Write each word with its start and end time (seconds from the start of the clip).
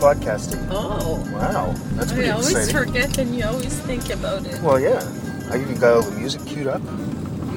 podcasting. 0.00 0.66
Oh. 0.70 1.20
Wow, 1.32 1.74
that's 1.96 2.12
pretty 2.12 2.30
I 2.30 2.32
always 2.32 2.50
exciting. 2.50 2.74
forget 2.74 3.18
and 3.18 3.36
you 3.36 3.44
always 3.44 3.78
think 3.80 4.10
about 4.10 4.46
it. 4.46 4.60
Well, 4.62 4.80
yeah. 4.80 5.00
I 5.50 5.58
even 5.60 5.78
got 5.78 5.94
all 5.94 6.02
the 6.02 6.18
music 6.18 6.44
queued 6.46 6.66
up. 6.66 6.80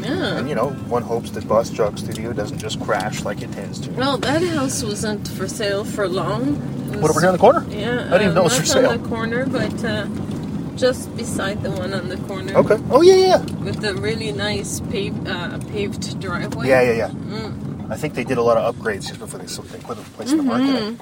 Yeah. 0.02 0.38
And, 0.38 0.50
you 0.50 0.56
know, 0.56 0.71
one 0.89 1.04
hopes 1.04 1.32
that 1.32 1.48
Boss 1.48 1.70
Jock 1.70 1.98
Studio 1.98 2.34
doesn't 2.34 2.57
just 2.57 2.82
crash 2.82 3.24
like 3.24 3.42
it 3.42 3.52
tends 3.54 3.79
to. 3.82 3.92
Well, 3.92 4.18
that 4.18 4.42
house 4.42 4.84
wasn't 4.84 5.28
for 5.29 5.48
sale 5.48 5.86
for 5.86 6.10
long. 6.10 6.56
What, 7.00 7.10
over 7.10 7.21
here 7.21 7.29
on 7.29 7.36
the 7.36 7.39
corner? 7.39 7.66
Yeah. 7.70 8.07
I 8.07 8.18
didn't 8.18 8.21
even 8.21 8.36
know 8.36 8.42
it 8.42 8.46
was 8.46 8.60
for 8.60 8.66
sale. 8.66 8.89
on 8.89 9.02
the 9.02 9.07
corner, 9.07 9.46
but 9.46 9.86
uh, 9.86 10.07
just 10.75 11.16
beside 11.16 11.64
the 11.64 11.71
one 11.71 11.94
on 11.94 12.10
the 12.10 12.18
corner. 12.18 12.54
Okay. 12.54 12.78
Oh, 12.89 13.02
yeah, 13.02 13.16
yeah. 13.16 13.41
With 13.64 13.80
the 13.80 13.96
really 13.96 14.33
nice 14.33 14.82
paved, 14.91 15.25
uh, 15.28 15.57
paved 15.71 16.19
driveway. 16.19 16.68
Yeah, 16.68 16.82
yeah, 16.82 16.94
yeah. 16.94 17.10
Mm. 17.10 17.89
I 17.89 17.96
think 17.96 18.16
they 18.16 18.25
did 18.25 18.38
a 18.38 18.41
lot 18.44 18.57
of 18.57 18.75
upgrades 18.75 19.07
just 19.07 19.19
before 19.19 19.39
they, 19.39 19.47
so 19.47 19.61
they 19.61 19.80
put 19.80 19.96
the 19.97 20.04
place 20.11 20.32
in 20.32 20.38
the 20.38 20.44
market. 20.44 21.00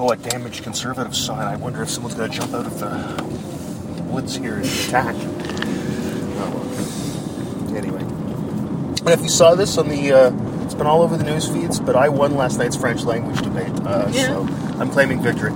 Oh, 0.00 0.10
a 0.12 0.16
damaged 0.16 0.62
conservative 0.62 1.14
sign. 1.16 1.46
I 1.46 1.56
wonder 1.56 1.82
if 1.82 1.90
someone's 1.90 2.14
going 2.14 2.30
to 2.30 2.36
jump 2.36 2.54
out 2.54 2.66
of 2.66 2.78
the 2.78 4.02
woods 4.04 4.36
here 4.36 4.54
and 4.56 4.64
attack. 4.64 5.14
Oh, 5.16 6.50
well. 6.54 7.76
Anyway. 7.76 8.00
And 8.00 9.08
if 9.08 9.20
you 9.22 9.28
saw 9.28 9.54
this 9.56 9.76
on 9.76 9.88
the, 9.88 10.12
uh, 10.12 10.64
it's 10.64 10.74
been 10.74 10.86
all 10.86 11.02
over 11.02 11.16
the 11.16 11.24
news 11.24 11.48
feeds, 11.48 11.80
but 11.80 11.96
I 11.96 12.08
won 12.10 12.36
last 12.36 12.58
night's 12.58 12.76
French 12.76 13.02
language 13.04 13.40
debate. 13.42 13.72
Uh, 13.84 14.08
Yeah. 14.12 14.26
So 14.26 14.46
I'm 14.78 14.90
claiming 14.90 15.20
victory. 15.20 15.50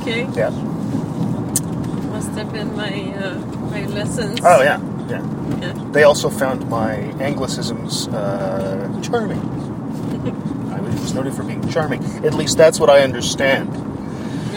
Okay. 0.00 0.28
Yeah. 0.34 0.50
Must 0.50 2.30
have 2.32 2.52
been 2.52 2.76
my 2.76 2.92
uh, 3.16 3.34
my 3.70 3.84
lessons. 3.86 4.38
Oh, 4.44 4.62
yeah. 4.62 4.80
Yeah. 5.08 5.58
Yeah. 5.60 5.72
They 5.90 6.04
also 6.04 6.30
found 6.30 6.68
my 6.68 6.96
Anglicisms 7.18 8.12
uh, 8.12 9.00
charming. 9.02 9.40
I 10.72 10.80
was 10.80 11.14
noted 11.14 11.34
for 11.34 11.42
being 11.42 11.66
charming. 11.70 12.04
At 12.24 12.34
least 12.34 12.56
that's 12.56 12.78
what 12.78 12.90
I 12.90 13.00
understand. 13.00 13.86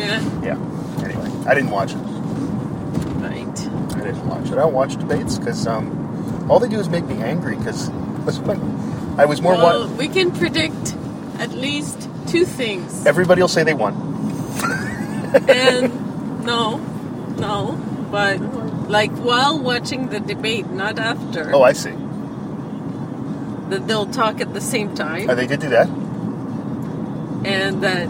Yeah. 0.01 0.19
Yeah. 0.43 1.03
Anyway, 1.03 1.29
I 1.45 1.53
didn't 1.53 1.71
watch 1.71 1.91
it. 1.93 1.97
Right. 3.21 3.59
I 3.97 4.03
didn't 4.03 4.27
watch 4.27 4.45
it. 4.47 4.53
I 4.53 4.55
don't 4.55 4.73
watch 4.73 4.95
debates 4.97 5.37
because 5.37 5.67
um, 5.67 6.47
all 6.49 6.59
they 6.59 6.67
do 6.69 6.79
is 6.79 6.89
make 6.89 7.05
me 7.05 7.21
angry. 7.21 7.55
Because 7.55 7.89
I 7.89 9.25
was 9.25 9.41
more 9.41 9.53
well, 9.55 9.87
one. 9.87 9.97
we 9.97 10.07
can 10.07 10.31
predict 10.31 10.95
at 11.39 11.51
least 11.51 12.09
two 12.27 12.45
things. 12.45 13.05
Everybody 13.05 13.41
will 13.41 13.47
say 13.49 13.63
they 13.63 13.73
won. 13.73 13.93
and 15.47 16.43
no, 16.45 16.77
no, 17.37 17.77
but 18.11 18.39
like 18.89 19.11
while 19.11 19.57
watching 19.59 20.09
the 20.09 20.19
debate, 20.19 20.67
not 20.69 20.99
after. 20.99 21.51
Oh, 21.53 21.61
I 21.63 21.73
see. 21.73 21.93
that 23.69 23.87
they'll 23.87 24.05
talk 24.05 24.41
at 24.41 24.53
the 24.53 24.61
same 24.61 24.93
time, 24.95 25.29
Uh, 25.29 25.35
they 25.35 25.47
did 25.47 25.61
do 25.61 25.69
that. 25.69 25.87
and 27.45 27.81
that 27.83 28.07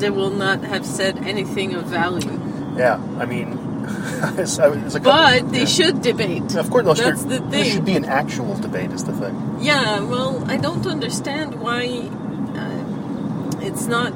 they 0.00 0.10
will 0.10 0.30
not 0.30 0.64
have 0.64 0.84
said 0.84 1.18
anything 1.18 1.74
of 1.74 1.84
value. 1.84 2.40
Yeah. 2.76 3.00
I 3.18 3.26
mean, 3.26 3.48
it's, 4.38 4.58
it's 4.58 4.94
a 4.94 5.00
But 5.00 5.52
they 5.52 5.60
yeah. 5.60 5.64
should 5.66 6.02
debate. 6.02 6.54
Of 6.56 6.70
course, 6.70 6.86
no. 6.86 6.94
That's 6.94 7.24
the 7.24 7.38
thing. 7.38 7.50
There 7.50 7.64
should 7.64 7.84
be 7.84 7.96
an 7.96 8.04
actual 8.04 8.54
debate. 8.56 8.92
Is 8.92 9.04
the 9.04 9.12
thing. 9.12 9.58
Yeah, 9.60 10.00
well, 10.00 10.42
I 10.50 10.56
don't 10.56 10.86
understand 10.86 11.60
why 11.60 12.08
uh, 12.56 13.60
it's 13.60 13.86
not 13.86 14.14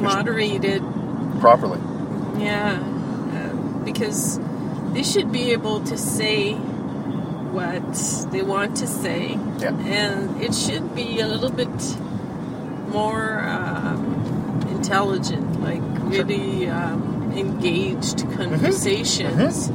moderated. 0.00 0.82
Properly. 1.40 1.80
Yeah, 2.42 2.78
uh, 3.34 3.84
because 3.84 4.40
they 4.92 5.02
should 5.02 5.30
be 5.30 5.52
able 5.52 5.80
to 5.84 5.96
say 5.96 6.54
what 6.54 7.82
they 8.32 8.42
want 8.42 8.76
to 8.78 8.86
say, 8.86 9.38
Yeah. 9.58 9.74
and 9.80 10.40
it 10.40 10.54
should 10.54 10.94
be 10.94 11.20
a 11.20 11.26
little 11.26 11.50
bit 11.50 11.68
more 12.88 13.40
um, 13.40 13.69
intelligent, 14.94 15.60
like 15.62 15.80
really 16.10 16.68
um, 16.68 17.32
engaged 17.36 18.18
Mm-hmm. 18.18 18.42
conversations. 18.42 19.68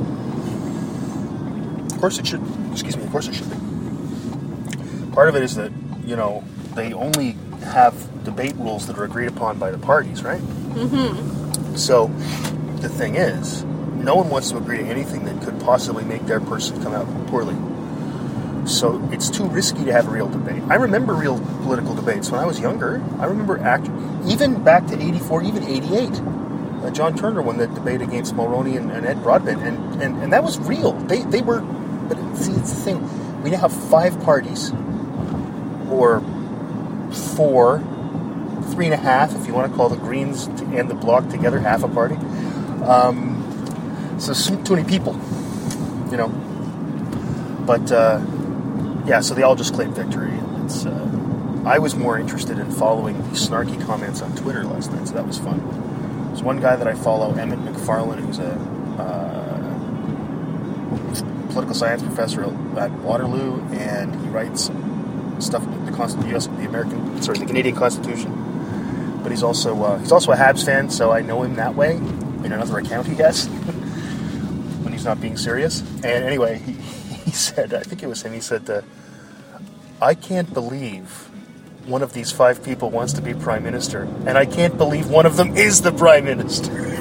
Of 1.94 2.00
course 2.02 2.18
it 2.20 2.28
should. 2.28 2.42
Excuse 2.72 2.98
me. 2.98 3.04
Of 3.04 3.12
course 3.12 3.28
it 3.30 3.36
should 3.36 3.50
be. 3.50 3.56
Part 5.14 5.30
of 5.30 5.36
it 5.36 5.44
is 5.44 5.56
that 5.56 5.72
you 6.06 6.16
know 6.18 6.44
they 6.74 6.92
only 6.94 7.38
have 7.64 7.94
debate 8.26 8.56
rules 8.58 8.88
that 8.88 8.98
are 8.98 9.06
agreed 9.06 9.28
upon 9.28 9.58
by 9.58 9.72
the 9.72 9.78
parties, 9.78 10.22
right? 10.24 10.42
Mm-hmm. 10.42 11.76
So 11.78 12.08
the 12.82 12.90
thing 12.90 13.16
is, 13.16 13.64
no 13.64 14.16
one 14.16 14.30
wants 14.30 14.52
to 14.52 14.58
agree 14.58 14.80
to 14.80 14.84
anything 14.84 15.24
that 15.26 15.42
could 15.44 15.60
possibly 15.62 16.04
make 16.04 16.26
their 16.26 16.42
person 16.42 16.82
come 16.84 16.94
out 16.94 17.08
poorly. 17.28 17.56
So 18.68 19.08
it's 19.14 19.30
too 19.30 19.46
risky 19.46 19.86
to 19.86 19.92
have 19.94 20.08
a 20.08 20.12
real 20.12 20.28
debate. 20.28 20.62
I 20.70 20.76
remember 20.76 21.14
real 21.14 21.40
political 21.64 21.94
debates 21.96 22.32
when 22.32 22.42
I 22.42 22.46
was 22.46 22.60
younger. 22.60 23.02
I 23.20 23.26
remember 23.26 23.60
act 23.60 23.88
even 24.28 24.64
back 24.64 24.88
to 24.88 25.02
'84, 25.02 25.44
even 25.44 25.64
'88. 25.64 26.22
Uh, 26.84 26.92
John 26.92 27.16
Turner 27.16 27.42
won 27.42 27.58
that 27.58 27.74
debate 27.74 28.02
against 28.02 28.36
Mulroney 28.36 28.78
and, 28.78 28.92
and 28.92 29.06
Ed 29.06 29.24
Broadbent, 29.24 29.62
and, 29.64 30.02
and, 30.02 30.22
and 30.22 30.34
that 30.34 30.44
was 30.44 30.60
real. 30.60 30.94
They 30.94 31.24
they 31.24 31.42
were, 31.42 31.62
but 31.62 32.18
see, 32.36 32.52
it's 32.54 32.72
the 32.72 32.82
thing. 32.82 33.44
We 33.44 33.50
now 33.50 33.60
have 33.60 33.74
five 33.90 34.20
parties, 34.22 34.72
or 35.90 36.22
four, 37.36 37.80
three 38.72 38.86
and 38.86 38.94
a 38.94 38.98
half, 38.98 39.36
if 39.36 39.48
you 39.48 39.54
want 39.54 39.72
to 39.72 39.76
call 39.76 39.90
the 39.90 39.98
Greens 39.98 40.48
and 40.48 40.90
the 40.90 40.96
Bloc 40.96 41.30
together 41.30 41.60
half 41.60 41.84
a 41.84 41.88
party. 41.88 42.16
Um, 42.84 44.18
so 44.20 44.34
too 44.64 44.76
many 44.76 44.88
people, 44.88 45.14
you 46.12 46.18
know. 46.18 46.30
But 47.66 47.92
uh, 47.92 48.22
yeah, 49.06 49.22
so 49.22 49.34
they 49.34 49.44
all 49.44 49.56
just 49.56 49.74
claimed 49.74 49.96
victory. 49.96 50.34
It's, 50.64 50.86
uh, 50.86 51.15
I 51.66 51.80
was 51.80 51.96
more 51.96 52.20
interested 52.20 52.60
in 52.60 52.70
following 52.70 53.18
the 53.18 53.36
snarky 53.36 53.84
comments 53.88 54.22
on 54.22 54.36
Twitter 54.36 54.64
last 54.64 54.92
night, 54.92 55.08
so 55.08 55.16
that 55.16 55.26
was 55.26 55.40
fun. 55.40 55.58
There's 56.28 56.44
one 56.44 56.62
guy 56.62 56.76
that 56.76 56.88
I 56.88 56.94
follow, 56.94 57.34
Emmett 57.34 57.58
Macfarlane, 57.58 58.20
who's 58.20 58.38
a 58.38 58.52
uh, 59.00 59.56
political 61.48 61.74
science 61.74 62.04
professor 62.04 62.44
at 62.78 62.92
Waterloo, 62.92 63.64
and 63.72 64.14
he 64.14 64.28
writes 64.28 64.66
stuff 65.40 65.64
about 65.64 65.86
the, 65.88 65.92
Const- 65.92 66.22
the 66.22 66.28
U.S. 66.30 66.46
the 66.46 66.66
American, 66.68 67.20
sorry, 67.24 67.40
the 67.40 67.48
Canadian 67.48 67.76
Constitution. 67.76 69.20
But 69.24 69.32
he's 69.32 69.42
also 69.42 69.82
uh, 69.82 69.98
he's 69.98 70.12
also 70.12 70.34
a 70.34 70.36
Habs 70.36 70.64
fan, 70.64 70.92
so 70.92 71.12
I 71.12 71.22
know 71.22 71.42
him 71.42 71.56
that 71.56 71.74
way 71.74 71.96
in 71.96 72.52
another 72.52 72.78
account 72.78 73.08
he 73.08 73.16
has 73.16 73.48
when 74.84 74.94
he's 74.94 75.06
not 75.06 75.20
being 75.20 75.36
serious. 75.36 75.80
And 75.80 76.06
anyway, 76.06 76.60
he, 76.60 76.74
he 77.26 77.32
said, 77.32 77.74
I 77.74 77.82
think 77.82 78.04
it 78.04 78.08
was 78.08 78.22
him. 78.22 78.34
He 78.34 78.40
said, 78.40 78.70
uh, 78.70 78.82
"I 80.00 80.14
can't 80.14 80.54
believe." 80.54 81.32
One 81.86 82.02
of 82.02 82.14
these 82.14 82.32
five 82.32 82.64
people 82.64 82.90
wants 82.90 83.14
to 83.14 83.22
be 83.22 83.34
prime 83.36 83.64
minister, 83.64 84.04
and 84.26 84.38
I 84.38 84.46
can't 84.46 84.76
believe 84.78 85.10
one 85.10 85.26
of 85.26 85.38
them 85.38 85.56
is 85.56 85.82
the 85.84 85.92
prime 85.92 86.26
minister. 86.26 86.72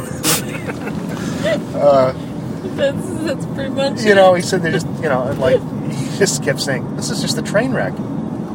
That's 2.75 3.09
that's 3.21 3.47
pretty 3.55 3.71
much 3.71 4.03
You 4.03 4.13
it. 4.13 4.15
know, 4.17 4.35
he 4.35 4.43
said 4.43 4.63
they 4.63 4.71
just, 4.73 4.87
you 5.01 5.09
know, 5.09 5.23
and 5.25 5.39
like 5.39 5.61
he 5.93 6.19
just 6.19 6.43
kept 6.43 6.61
saying, 6.61 6.97
"This 6.97 7.11
is 7.11 7.21
just 7.21 7.39
a 7.39 7.43
train 7.43 7.73
wreck. 7.73 7.95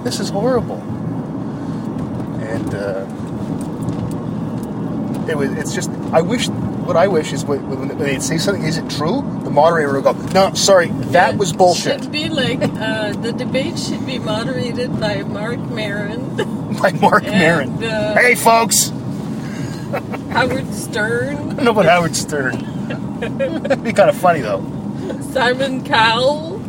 This 0.04 0.20
is 0.20 0.30
horrible." 0.30 0.82
And 2.42 2.74
uh, 2.76 3.06
it 5.30 5.38
was. 5.38 5.52
It's 5.54 5.74
just. 5.74 5.90
I 6.12 6.22
wish. 6.22 6.50
What 6.90 6.98
I 6.98 7.08
wish 7.08 7.34
is 7.34 7.46
when, 7.46 7.70
when 7.70 7.96
they 8.00 8.18
say 8.18 8.40
something, 8.40 8.64
is 8.64 8.80
it 8.80 8.90
true? 8.90 9.22
The 9.44 9.52
moderator 9.52 9.94
will 9.94 10.02
go, 10.02 10.14
"No, 10.34 10.56
sorry, 10.56 10.88
that 11.14 11.38
was 11.38 11.54
bullshit." 11.54 11.98
It 11.98 12.02
should 12.06 12.12
be 12.12 12.30
like 12.30 12.60
uh, 12.64 13.14
the 13.14 13.32
debate 13.32 13.78
should 13.78 14.04
be 14.08 14.18
moderated 14.18 15.00
by 15.00 15.22
Marc 15.22 15.60
Maron, 15.60 16.36
By 16.82 16.92
Marc 16.94 17.26
And, 17.26 17.80
Maron. 17.80 17.84
uh, 17.84 18.16
hey, 18.16 18.34
folks. 18.34 18.90
Howard 20.32 20.74
Stern, 20.74 21.58
know 21.64 21.70
about 21.74 21.86
Howard 21.86 22.16
Stern. 22.16 22.56
It'd 23.22 23.84
be 23.84 23.94
kind 23.94 24.10
of 24.10 24.18
funny 24.18 24.40
though. 24.42 24.64
Simon 25.32 25.84
Cowell, 25.86 26.60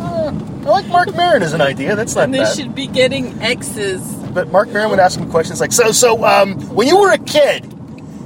I 0.00 0.30
like 0.70 0.86
Marc 0.86 1.12
Maron 1.16 1.42
as 1.42 1.52
an 1.52 1.60
idea. 1.60 1.96
That's 1.96 2.14
not 2.14 2.26
and 2.26 2.34
they 2.34 2.38
bad. 2.38 2.56
should 2.56 2.76
be 2.76 2.86
getting 2.86 3.42
X's. 3.42 4.02
But 4.32 4.52
Marc 4.52 4.68
Maron 4.68 4.90
would 4.90 5.00
ask 5.00 5.18
him 5.18 5.28
questions 5.32 5.60
like, 5.60 5.72
"So, 5.72 5.90
so, 5.90 6.24
um, 6.24 6.60
when 6.76 6.86
you 6.86 7.00
were 7.00 7.10
a 7.10 7.18
kid, 7.18 7.73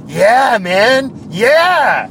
yeah, 0.09 0.57
man, 0.59 1.27
yeah." 1.29 2.09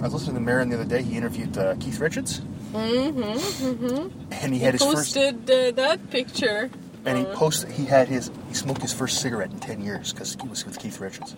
I 0.00 0.02
was 0.06 0.12
listening 0.14 0.34
to 0.34 0.40
Maron 0.40 0.68
the 0.68 0.76
other 0.76 0.84
day. 0.84 1.02
He 1.02 1.16
interviewed 1.16 1.56
uh, 1.56 1.76
Keith 1.80 1.98
Richards, 2.00 2.40
Mm-hmm, 2.72 3.22
mm-hmm. 3.22 4.32
and 4.32 4.52
he 4.52 4.58
He 4.58 4.64
had 4.64 4.74
his 4.74 4.82
first. 4.82 5.14
posted 5.14 5.50
uh, 5.50 5.70
that 5.72 6.10
picture. 6.10 6.70
And 7.06 7.18
he 7.18 7.24
posted. 7.24 7.70
He 7.70 7.84
had 7.84 8.08
his. 8.08 8.30
He 8.48 8.54
smoked 8.54 8.82
his 8.82 8.92
first 8.92 9.20
cigarette 9.20 9.50
in 9.52 9.60
ten 9.60 9.80
years 9.82 10.12
because 10.12 10.36
he 10.40 10.48
was 10.48 10.64
with 10.66 10.78
Keith 10.78 10.98
Richards. 11.00 11.36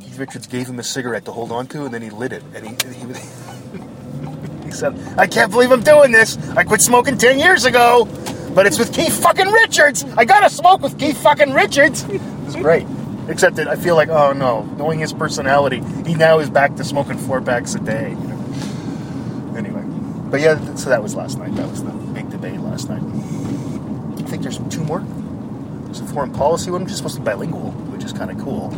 Keith 0.00 0.18
Richards 0.18 0.46
gave 0.46 0.68
him 0.68 0.78
a 0.78 0.82
cigarette 0.82 1.24
to 1.26 1.32
hold 1.32 1.50
on 1.52 1.66
to, 1.68 1.84
and 1.84 1.94
then 1.94 2.02
he 2.02 2.10
lit 2.10 2.32
it. 2.32 2.42
And 2.54 2.66
he 2.66 2.74
he, 2.92 3.06
he 4.66 4.70
said, 4.72 4.94
"I 5.16 5.26
can't 5.26 5.50
believe 5.50 5.70
I'm 5.72 5.82
doing 5.82 6.12
this. 6.12 6.36
I 6.56 6.64
quit 6.64 6.80
smoking 6.80 7.16
ten 7.16 7.38
years 7.38 7.64
ago, 7.64 8.06
but 8.54 8.66
it's 8.66 8.78
with 8.78 8.92
Keith 8.92 9.20
fucking 9.22 9.48
Richards. 9.48 10.04
I 10.16 10.24
gotta 10.24 10.50
smoke 10.50 10.82
with 10.82 10.98
Keith 10.98 11.20
fucking 11.22 11.52
Richards." 11.52 12.04
It's 12.10 12.56
great. 12.56 12.86
Except 13.28 13.56
that 13.56 13.68
I 13.68 13.76
feel 13.76 13.94
like, 13.94 14.08
oh 14.08 14.32
no, 14.32 14.62
knowing 14.76 14.98
his 14.98 15.12
personality, 15.12 15.82
he 16.06 16.14
now 16.14 16.38
is 16.40 16.50
back 16.50 16.76
to 16.76 16.84
smoking 16.84 17.16
four 17.18 17.40
packs 17.40 17.74
a 17.74 17.80
day. 17.80 18.10
You 18.10 18.16
know? 18.16 19.54
Anyway, 19.56 19.82
but 20.30 20.40
yeah, 20.40 20.74
so 20.74 20.90
that 20.90 21.02
was 21.02 21.14
last 21.14 21.38
night. 21.38 21.54
That 21.54 21.68
was 21.68 21.84
the 21.84 21.90
big 21.90 22.30
debate 22.30 22.60
last 22.60 22.88
night. 22.88 23.02
I 23.02 24.22
think 24.28 24.42
there's 24.42 24.58
two 24.68 24.82
more. 24.84 25.00
There's 25.84 26.00
a 26.00 26.06
foreign 26.06 26.32
policy 26.32 26.70
one, 26.70 26.82
which 26.82 26.92
is 26.92 26.96
supposed 26.98 27.16
to 27.16 27.20
be 27.20 27.26
bilingual, 27.26 27.70
which 27.92 28.04
is 28.04 28.12
kind 28.12 28.30
of 28.30 28.38
cool. 28.38 28.72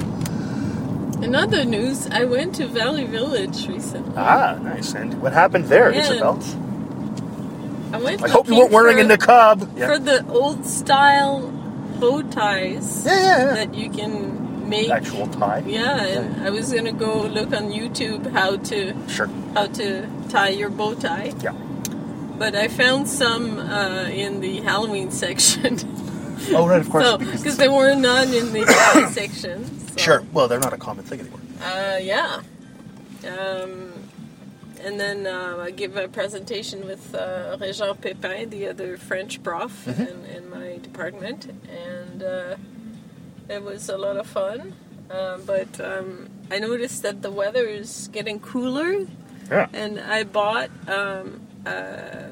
In 1.23 1.35
other 1.37 1.65
news, 1.65 2.09
I 2.09 2.25
went 2.25 2.55
to 2.56 2.67
Valley 2.67 3.05
Village 3.05 3.69
recently. 3.69 4.12
Ah, 4.17 4.59
nice. 4.61 4.93
And 4.94 5.21
what 5.23 5.33
happened 5.33 5.67
there, 5.67 5.89
And 5.91 5.99
Isabel? 5.99 6.43
I 7.93 7.99
went. 7.99 8.23
I 8.25 8.29
hope 8.29 8.49
you 8.49 8.56
weren't 8.59 8.73
wearing 8.73 8.99
a 8.99 9.05
niqab. 9.05 9.79
Yeah. 9.79 9.87
for 9.87 9.99
the 9.99 10.27
old 10.29 10.67
style 10.67 11.41
bow 12.02 12.22
ties 12.22 13.04
yeah, 13.06 13.12
yeah, 13.12 13.38
yeah. 13.38 13.54
that 13.58 13.75
you 13.81 13.88
can 13.99 14.12
make. 14.69 14.90
Actual 14.90 15.26
tie. 15.28 15.62
Yeah, 15.66 16.04
and 16.16 16.43
I 16.46 16.50
was 16.50 16.72
gonna 16.72 16.93
go 17.06 17.12
look 17.38 17.50
on 17.60 17.64
YouTube 17.78 18.22
how 18.38 18.50
to 18.70 18.78
Sure. 19.08 19.28
how 19.54 19.66
to 19.81 19.87
tie 20.34 20.50
your 20.60 20.70
bow 20.70 20.94
tie, 20.94 21.32
Yeah. 21.46 21.54
but 22.43 22.52
I 22.64 22.66
found 22.69 23.08
some 23.08 23.58
uh, 23.58 24.22
in 24.25 24.40
the 24.40 24.54
Halloween 24.70 25.10
section. 25.25 25.78
Oh, 26.50 26.66
right, 26.66 26.81
of 26.81 26.88
course. 26.90 27.04
so 27.06 27.19
because- 27.19 27.40
because 27.43 27.56
there 27.56 27.70
were 27.81 27.94
none 27.94 28.28
in 28.40 28.52
the 28.52 28.64
Halloween 28.66 29.12
section. 29.12 29.56
So, 29.90 29.96
Sure. 30.06 30.20
Well, 30.32 30.48
they're 30.48 30.64
not 30.69 30.72
a 30.72 30.78
common 30.88 31.05
thing 31.05 31.20
anymore. 31.20 31.40
Uh, 31.62 31.98
yeah. 32.02 32.40
Um, 33.28 33.92
and 34.84 34.99
then 35.00 35.26
uh, 35.26 35.58
I 35.61 35.70
give 35.70 35.96
a 35.96 36.08
presentation 36.08 36.87
with 36.87 37.14
uh, 37.14 37.56
Régent 37.61 37.99
Pépin, 37.99 38.50
the 38.50 38.69
other 38.69 38.96
French 38.96 39.43
prof 39.43 39.84
Mm-hmm. 39.87 40.02
in, 40.02 40.25
in 40.37 40.50
my 40.50 40.79
department, 40.79 41.46
and 41.69 42.23
uh, 42.23 42.56
it 43.49 43.62
was 43.62 43.88
a 43.88 43.96
lot 43.99 44.17
of 44.17 44.26
fun. 44.26 44.75
Uh, 45.11 45.38
but 45.46 45.81
um, 45.81 46.29
I 46.50 46.58
noticed 46.58 47.02
that 47.02 47.23
the 47.23 47.31
weather 47.31 47.64
is 47.67 48.08
getting 48.12 48.40
cooler, 48.40 49.06
Yeah. 49.50 49.69
and 49.73 50.00
I 50.00 50.25
bought 50.25 50.70
um, 50.88 51.40
a, 51.67 52.31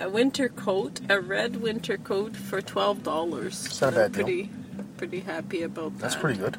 a 0.00 0.08
winter 0.08 0.48
coat, 0.48 1.00
a 1.08 1.20
red 1.20 1.56
winter 1.56 1.96
coat 1.98 2.36
for 2.36 2.60
twelve 2.62 3.02
dollars. 3.02 3.80
Not 3.80 3.92
a 3.94 3.96
bad 3.96 4.12
deal. 4.12 4.24
pretty, 4.24 4.50
pretty 4.98 5.20
happy 5.20 5.62
about 5.62 5.92
that. 5.98 6.02
That's 6.02 6.16
pretty 6.16 6.38
good. 6.38 6.56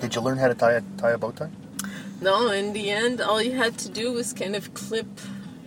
Did 0.00 0.14
you 0.16 0.20
learn 0.20 0.38
how 0.38 0.48
to 0.48 0.54
tie 0.54 0.72
a, 0.72 0.82
tie 0.98 1.12
a 1.12 1.18
bow 1.18 1.30
tie? 1.30 1.50
No, 2.22 2.50
in 2.50 2.72
the 2.72 2.90
end, 2.90 3.20
all 3.20 3.42
you 3.42 3.52
had 3.52 3.76
to 3.78 3.88
do 3.88 4.12
was 4.12 4.32
kind 4.32 4.54
of 4.54 4.72
clip 4.74 5.06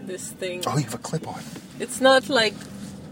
this 0.01 0.31
thing. 0.31 0.63
Oh, 0.65 0.77
you 0.77 0.83
have 0.85 0.93
a 0.93 0.97
clip 0.99 1.27
on. 1.27 1.41
It's 1.79 1.99
not 1.99 2.29
like 2.29 2.53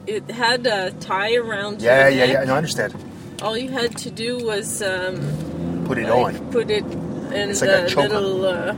it 0.07 0.29
had 0.31 0.65
a 0.65 0.91
tie 0.91 1.35
around. 1.35 1.75
It. 1.75 1.81
Yeah, 1.83 2.07
yeah, 2.07 2.25
neck. 2.25 2.33
yeah. 2.33 2.43
No, 2.45 2.53
I 2.53 2.57
understand. 2.57 2.95
All 3.41 3.57
you 3.57 3.69
had 3.69 3.97
to 3.97 4.09
do 4.09 4.37
was 4.45 4.81
um, 4.81 5.83
Put 5.85 5.97
it 5.97 6.07
like, 6.07 6.35
on. 6.35 6.51
put 6.51 6.71
it 6.71 6.85
in 6.85 7.49
It's 7.49 7.61
like 7.61 7.83
the 7.83 7.89
choker. 7.89 8.07
little, 8.19 8.45
uh, 8.45 8.69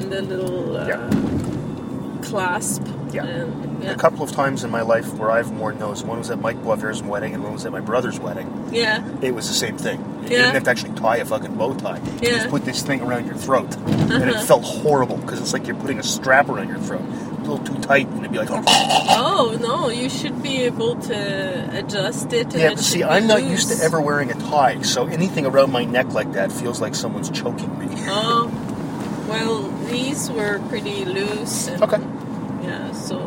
in 0.00 0.10
the 0.10 0.22
little 0.22 0.76
uh, 0.76 2.22
clasp. 2.22 2.82
Yeah. 3.12 3.22
Um, 3.22 3.78
and, 3.82 3.84
A 3.88 3.94
couple 3.96 4.22
of 4.22 4.32
times 4.32 4.64
in 4.64 4.70
my 4.70 4.82
life 4.82 5.12
where 5.14 5.30
I've 5.30 5.50
worn 5.50 5.78
those. 5.78 6.02
One 6.02 6.18
was 6.18 6.30
at 6.30 6.40
Mike 6.40 6.56
Boisvert's 6.62 7.02
wedding, 7.02 7.34
and 7.34 7.42
one 7.42 7.52
was 7.52 7.64
at 7.66 7.72
my 7.72 7.80
brother's 7.80 8.18
wedding. 8.18 8.68
yeah. 8.72 9.02
It 9.22 9.34
was 9.34 9.48
the 9.48 9.54
same 9.54 9.76
thing. 9.78 9.98
You 10.24 10.30
Yeah. 10.36 10.42
didn't 10.42 10.54
have 10.54 10.64
to 10.64 10.70
actually 10.70 10.94
tie 10.94 11.18
a 11.18 11.24
fucking 11.24 11.54
bow 11.54 11.74
tie. 11.74 11.98
You 11.98 12.28
Yeah. 12.28 12.30
just 12.30 12.48
put 12.48 12.64
this 12.64 12.82
thing 12.82 13.00
around 13.00 13.26
your 13.26 13.36
throat, 13.36 13.76
and 13.76 14.12
it 14.12 14.36
uh-huh. 14.36 14.44
felt 14.44 14.64
horrible 14.64 15.16
because 15.18 15.40
it's 15.40 15.52
like 15.52 15.66
you're 15.66 15.76
putting 15.76 15.98
a 15.98 16.02
strap 16.02 16.48
around 16.48 16.68
your 16.68 16.78
throat. 16.78 17.02
A 17.38 17.40
little 17.48 17.58
too 17.58 17.80
tight, 17.80 18.08
and 18.08 18.18
it'd 18.20 18.32
be 18.32 18.38
like, 18.38 18.48
Oh, 18.50 18.62
oh 18.66 19.58
no, 19.60 19.88
you 19.88 20.08
should 20.10 20.42
be 20.42 20.62
able 20.62 20.96
to 21.02 21.78
adjust 21.78 22.32
it. 22.32 22.46
And 22.46 22.54
yeah. 22.54 22.66
it 22.70 22.74
But 22.76 22.84
see, 22.84 23.04
I'm 23.04 23.28
not 23.28 23.44
used 23.44 23.68
to 23.70 23.84
ever 23.84 24.00
wearing 24.00 24.30
a 24.32 24.34
tie, 24.34 24.82
so 24.82 25.06
anything 25.06 25.46
around 25.46 25.70
my 25.70 25.84
neck 25.84 26.12
like 26.12 26.32
that 26.32 26.50
feels 26.50 26.80
like 26.80 26.94
someone's 26.96 27.30
choking 27.30 27.78
me. 27.78 27.86
Oh, 28.08 28.50
well, 29.28 29.62
these 29.90 30.28
were 30.30 30.58
pretty 30.68 31.04
loose. 31.04 31.68
And, 31.68 31.82
Okay. 31.84 31.98
Yeah, 32.66 32.92
so 32.92 33.18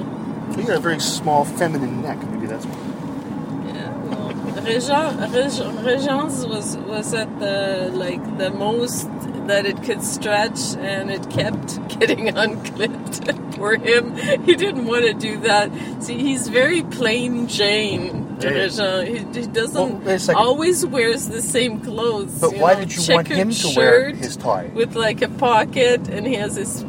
You 0.58 0.64
got 0.64 0.78
a 0.78 0.80
very 0.80 1.00
small, 1.00 1.46
feminine 1.46 2.02
neck. 2.02 2.18
Maybe 2.32 2.48
that's 2.48 2.66
why. 2.66 3.74
yeah. 3.74 3.96
Well, 4.10 5.84
Regence 5.84 6.46
was 6.46 6.78
was 6.78 7.14
at 7.14 7.40
the 7.40 7.90
like 7.94 8.24
the 8.38 8.50
most 8.52 9.08
that 9.48 9.66
it 9.66 9.82
could 9.84 10.04
stretch, 10.04 10.76
and 10.78 11.10
it 11.10 11.30
kept 11.30 11.70
getting 12.00 12.30
unclipped. 12.38 13.32
For 13.60 13.76
him, 13.76 14.16
he 14.46 14.56
didn't 14.56 14.86
want 14.86 15.04
to 15.04 15.14
do 15.14 15.38
that. 15.42 15.70
See, 16.02 16.18
he's 16.18 16.48
very 16.48 16.82
plain 16.82 17.48
Jane. 17.50 18.38
Yeah. 18.40 19.04
He, 19.04 19.18
he 19.18 19.48
doesn't 19.48 19.74
Well, 19.76 20.00
wait 20.06 20.14
a 20.16 20.20
second. 20.20 20.42
always 20.42 20.86
wears 20.86 21.28
the 21.28 21.42
same 21.42 21.82
clothes. 21.82 22.40
But 22.40 22.56
why 22.56 22.76
know, 22.76 22.80
did 22.86 22.96
you 22.96 23.14
want 23.14 23.28
him 23.28 23.52
to 23.52 23.74
wear 23.76 24.12
his 24.16 24.38
tie? 24.38 24.68
with 24.74 24.96
like 24.96 25.22
a 25.22 25.28
pocket 25.28 26.08
and 26.08 26.26
he 26.26 26.36
has 26.36 26.56
his 26.56 26.86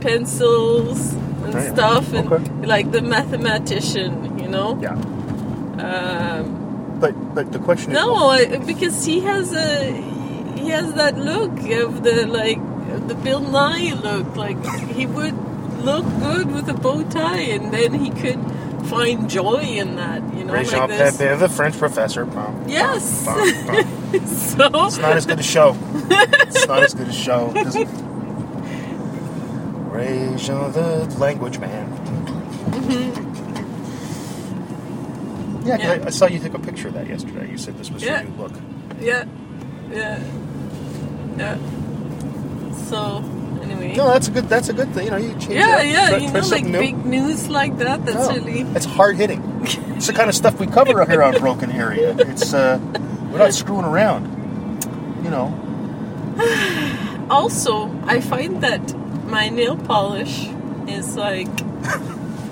pencils 0.00 1.12
and 1.44 1.52
Damn, 1.52 1.74
stuff 1.74 2.12
and 2.12 2.32
okay. 2.32 2.66
like 2.66 2.90
the 2.92 3.02
mathematician 3.02 4.38
you 4.38 4.48
know 4.48 4.78
Yeah. 4.80 4.94
um, 5.78 6.98
But 7.00 7.14
but 7.34 7.52
the 7.52 7.58
question 7.58 7.92
is, 7.92 7.96
no 7.96 8.28
I, 8.30 8.58
because 8.58 9.04
he 9.04 9.20
has 9.20 9.52
a 9.52 9.92
he 10.56 10.68
has 10.70 10.94
that 10.94 11.16
look 11.18 11.52
of 11.82 12.02
the 12.02 12.26
like 12.26 12.60
the 13.08 13.14
bill 13.14 13.40
nye 13.40 13.92
look 13.94 14.36
like 14.36 14.58
he 14.96 15.04
would 15.06 15.34
look 15.84 16.06
good 16.20 16.50
with 16.52 16.68
a 16.68 16.74
bow 16.74 17.02
tie 17.10 17.40
and 17.56 17.72
then 17.74 17.92
he 17.92 18.10
could 18.10 18.40
find 18.86 19.28
joy 19.28 19.60
in 19.82 19.96
that 19.96 20.22
you 20.34 20.44
know 20.44 20.52
Regent 20.54 20.78
like 20.80 20.90
this 20.90 21.16
Pepin, 21.16 21.38
the 21.40 21.48
French 21.48 21.76
professor. 21.78 22.24
Bum, 22.24 22.64
yes 22.68 23.24
bum, 23.26 23.36
bum. 23.66 24.26
so 24.26 24.86
It's 24.86 24.98
not 24.98 25.16
as 25.16 25.26
good 25.26 25.38
as 25.40 25.46
show. 25.46 25.76
It's 26.48 26.66
not 26.68 26.82
as 26.82 26.94
good 26.94 27.08
as 27.08 27.14
show. 27.16 27.52
Régent, 29.94 30.72
the 30.74 31.18
language 31.18 31.58
man. 31.58 31.86
Yeah, 35.64 35.76
'cause 35.76 35.84
Yeah. 35.86 35.92
I, 36.02 36.06
I 36.06 36.10
saw 36.10 36.26
you 36.26 36.38
take 36.38 36.54
a 36.54 36.58
picture 36.58 36.88
of 36.88 36.94
that 36.94 37.06
yesterday. 37.06 37.50
You 37.50 37.56
said 37.58 37.78
this 37.78 37.90
was 37.90 38.02
Yeah. 38.02 38.22
your 38.22 38.30
new 38.30 38.42
look. 38.42 38.52
Yeah, 39.00 39.24
yeah, 39.92 40.18
yeah. 41.38 41.56
So 42.88 43.24
anyway, 43.62 43.94
No, 43.96 44.08
that's 44.10 44.28
a 44.28 44.30
good. 44.30 44.48
That's 44.48 44.68
a 44.68 44.72
good 44.74 44.92
thing. 44.92 45.06
You 45.06 45.10
know, 45.12 45.16
you 45.16 45.30
change 45.34 45.54
yeah, 45.54 45.78
it 45.80 45.86
up, 45.86 45.92
yeah. 45.92 46.08
try- 46.10 46.18
you 46.18 46.30
try 46.30 46.40
know, 46.40 46.48
like 46.48 46.64
new. 46.66 46.78
big 46.80 47.06
news 47.06 47.48
like 47.48 47.78
that. 47.78 48.04
That's 48.04 48.28
No, 48.28 48.34
really 48.34 48.60
It's 48.76 48.84
hard 48.86 49.16
hitting. 49.16 49.42
It's 49.96 50.08
the 50.08 50.12
kind 50.12 50.28
of 50.28 50.34
stuff 50.34 50.58
we 50.60 50.66
cover 50.66 51.04
here 51.06 51.22
on 51.22 51.38
Broken 51.38 51.70
Area. 51.70 52.14
It's 52.18 52.52
uh, 52.52 52.78
we're 53.32 53.38
not 53.38 53.54
screwing 53.54 53.84
around. 53.86 54.26
You 55.24 55.30
know. 55.30 55.54
also. 57.30 57.88
I 58.06 58.20
find 58.20 58.60
that 58.62 58.82
my 59.26 59.48
nail 59.48 59.76
polish 59.76 60.48
is 60.86 61.16
like 61.16 61.48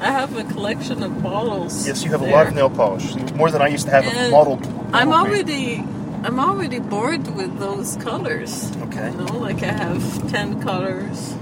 I 0.00 0.10
have 0.10 0.36
a 0.36 0.44
collection 0.44 1.02
of 1.02 1.22
bottles. 1.22 1.86
Yes, 1.86 2.04
you 2.04 2.10
have 2.10 2.22
a 2.22 2.26
lot 2.26 2.48
of 2.48 2.54
nail 2.54 2.70
polish, 2.70 3.14
more 3.34 3.50
than 3.50 3.62
I 3.62 3.68
used 3.68 3.84
to 3.86 3.92
have 3.92 4.04
And 4.04 4.32
model. 4.32 4.54
I'm 4.92 5.08
paint. 5.10 5.14
already. 5.14 5.84
I'm 6.24 6.38
already 6.38 6.78
bored 6.80 7.26
with 7.36 7.58
those 7.58 7.96
colors. 7.96 8.70
Okay. 8.82 9.10
You 9.10 9.16
know, 9.18 9.38
like 9.38 9.62
I 9.62 9.72
have 9.72 10.30
ten 10.30 10.60
colors 10.62 11.34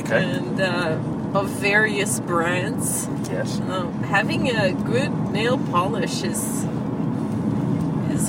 Okay. 0.00 0.22
and 0.24 0.60
uh, 0.60 0.98
of 1.38 1.48
various 1.48 2.20
brands. 2.20 3.08
Yes. 3.30 3.60
Um, 3.60 3.92
having 4.04 4.50
a 4.50 4.72
good 4.72 5.12
nail 5.32 5.58
polish 5.58 6.22
is 6.22 6.42
is 6.64 6.64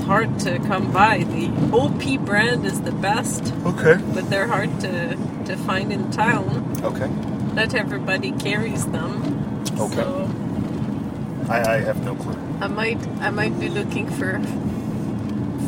hard 0.03 0.39
to 0.41 0.59
come 0.59 0.91
by. 0.91 1.19
The 1.23 1.47
OPI 1.71 2.23
brand 2.23 2.65
is 2.65 2.81
the 2.81 2.91
best, 2.91 3.53
Okay. 3.65 3.95
but 4.13 4.29
they're 4.29 4.47
hard 4.47 4.79
to, 4.81 5.15
to 5.45 5.55
find 5.65 5.91
in 5.91 6.11
town. 6.11 6.79
Okay. 6.83 7.07
Not 7.53 7.73
everybody 7.73 8.31
carries 8.33 8.85
them. 8.87 9.63
Okay. 9.79 9.95
So 9.95 10.29
I, 11.49 11.75
I 11.75 11.79
have 11.81 12.03
no 12.03 12.15
clue. 12.15 12.37
I 12.61 12.67
might 12.67 12.97
I 13.19 13.29
might 13.29 13.59
be 13.59 13.69
looking 13.69 14.09
for 14.09 14.39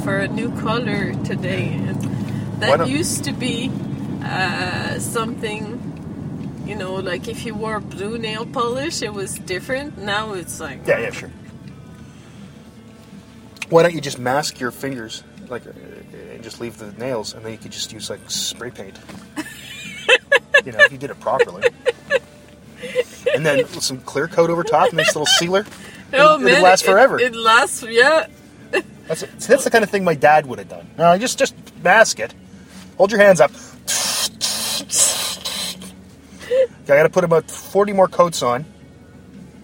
for 0.04 0.18
a 0.18 0.27
new 0.27 0.50
color 0.62 1.13
today. 1.24 1.74
And 1.74 2.62
that 2.62 2.88
used 2.88 3.24
to 3.25 3.34
be 3.34 3.72
uh, 4.24 5.00
something. 5.00 5.82
You 6.65 6.75
know, 6.75 6.96
like 6.96 7.27
if 7.27 7.46
you 7.46 7.54
wore 7.54 7.80
blue 7.80 8.18
nail 8.18 8.46
polish, 8.46 9.01
it 9.04 9.13
was 9.13 9.36
different. 9.38 9.98
Now 10.00 10.34
it's 10.34 10.60
like 10.60 10.88
Yeah, 10.88 11.00
yeah, 11.00 11.12
sure. 11.12 11.30
Why 13.69 13.84
don't 13.84 13.93
you 13.93 14.01
just 14.01 14.19
mask 14.19 14.60
your 14.60 14.72
fingers, 14.72 15.24
like, 15.48 15.65
uh, 15.65 15.72
and 16.34 16.43
just 16.43 16.62
leave 16.62 16.77
the 16.77 16.91
nails, 16.93 17.34
and 17.34 17.43
then 17.43 17.51
you 17.51 17.57
could 17.57 17.72
just 17.72 17.91
use 17.91 18.10
like 18.10 18.19
spray 18.29 18.69
paint. 18.72 18.98
you 20.65 20.72
know, 20.72 20.79
if 20.79 20.91
you 20.91 20.98
did 20.98 21.10
it 21.10 21.19
properly. 21.19 21.63
And 23.34 23.45
then 23.45 23.65
some 23.67 24.00
clear 24.01 24.27
coat 24.27 24.50
over 24.50 24.63
top, 24.63 24.93
nice 24.93 25.15
little 25.15 25.25
sealer. 25.25 25.65
Oh 26.13 26.36
It- 26.36 26.39
man, 26.41 26.48
it'd 26.53 26.63
last 26.63 26.86
forever. 26.86 27.19
It, 27.19 27.36
lasts, 27.36 27.84
yeah. 27.84 28.27
That's 29.07 29.22
that's 29.48 29.63
the 29.63 29.69
kind 29.69 29.84
of 29.84 29.89
thing 29.89 30.03
my 30.03 30.15
dad 30.15 30.45
would 30.48 30.57
have 30.60 30.69
done. 30.69 30.88
No, 30.98 31.17
just 31.17 31.38
just 31.38 31.53
mask 31.84 32.19
it. 32.19 32.34
Hold 32.98 33.12
your 33.12 33.19
hands 33.22 33.39
up. 33.41 33.51
Okay, 36.84 36.93
I 36.93 36.98
got 36.98 37.03
to 37.03 37.10
put 37.10 37.24
about 37.24 37.50
forty 37.50 37.93
more 37.93 38.07
coats 38.07 38.41
on. 38.43 38.65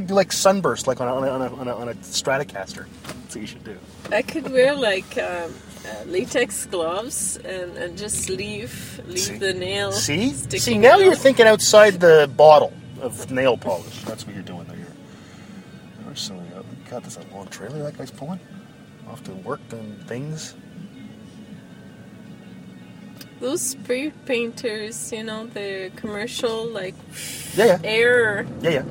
Do 0.03 0.13
like 0.13 0.31
sunburst, 0.31 0.88
like 0.88 1.00
on 1.01 1.08
a, 1.08 1.12
on 1.29 1.41
a, 1.41 1.55
on 1.55 1.67
a, 1.67 1.75
on 1.75 1.89
a 1.89 1.93
Stratocaster. 1.96 2.86
That's 3.03 3.36
what 3.36 3.41
you 3.41 3.48
should 3.48 3.63
do. 3.63 3.77
I 4.12 4.22
could 4.22 4.51
wear 4.51 4.74
like 4.75 5.17
um, 5.17 5.53
uh, 5.86 6.03
latex 6.05 6.65
gloves 6.65 7.38
and, 7.38 7.77
and 7.77 7.98
just 7.98 8.29
leave 8.29 9.01
leave 9.08 9.20
See? 9.20 9.38
the 9.38 9.53
nail. 9.53 9.91
See, 9.91 10.29
see. 10.34 10.77
Now 10.77 10.93
out. 10.93 11.01
you're 11.01 11.15
thinking 11.15 11.48
outside 11.48 12.00
the 12.00 12.29
bottle 12.36 12.74
of 13.01 13.31
nail 13.31 13.58
polish. 13.58 14.01
That's 14.03 14.25
what 14.25 14.36
you're 14.36 14.43
doing 14.43 14.65
there. 14.65 14.77
There's 16.05 16.22
something 16.22 16.51
out. 16.55 16.65
God, 16.89 17.03
that's 17.03 17.17
a 17.17 17.24
long 17.34 17.48
trailer 17.48 17.81
that 17.84 17.98
guy's 17.98 18.12
pulling. 18.12 18.39
off 19.10 19.24
to 19.24 19.31
work 19.31 19.62
and 19.72 20.05
things. 20.08 20.55
Those 23.39 23.62
spray 23.62 24.12
painters, 24.25 25.12
you 25.12 25.24
know, 25.24 25.48
the 25.48 25.91
commercial 25.96 26.67
like 26.67 26.93
Yeah, 27.55 27.65
yeah, 27.65 27.79
air. 27.84 28.46
yeah, 28.62 28.70
yeah. 28.70 28.84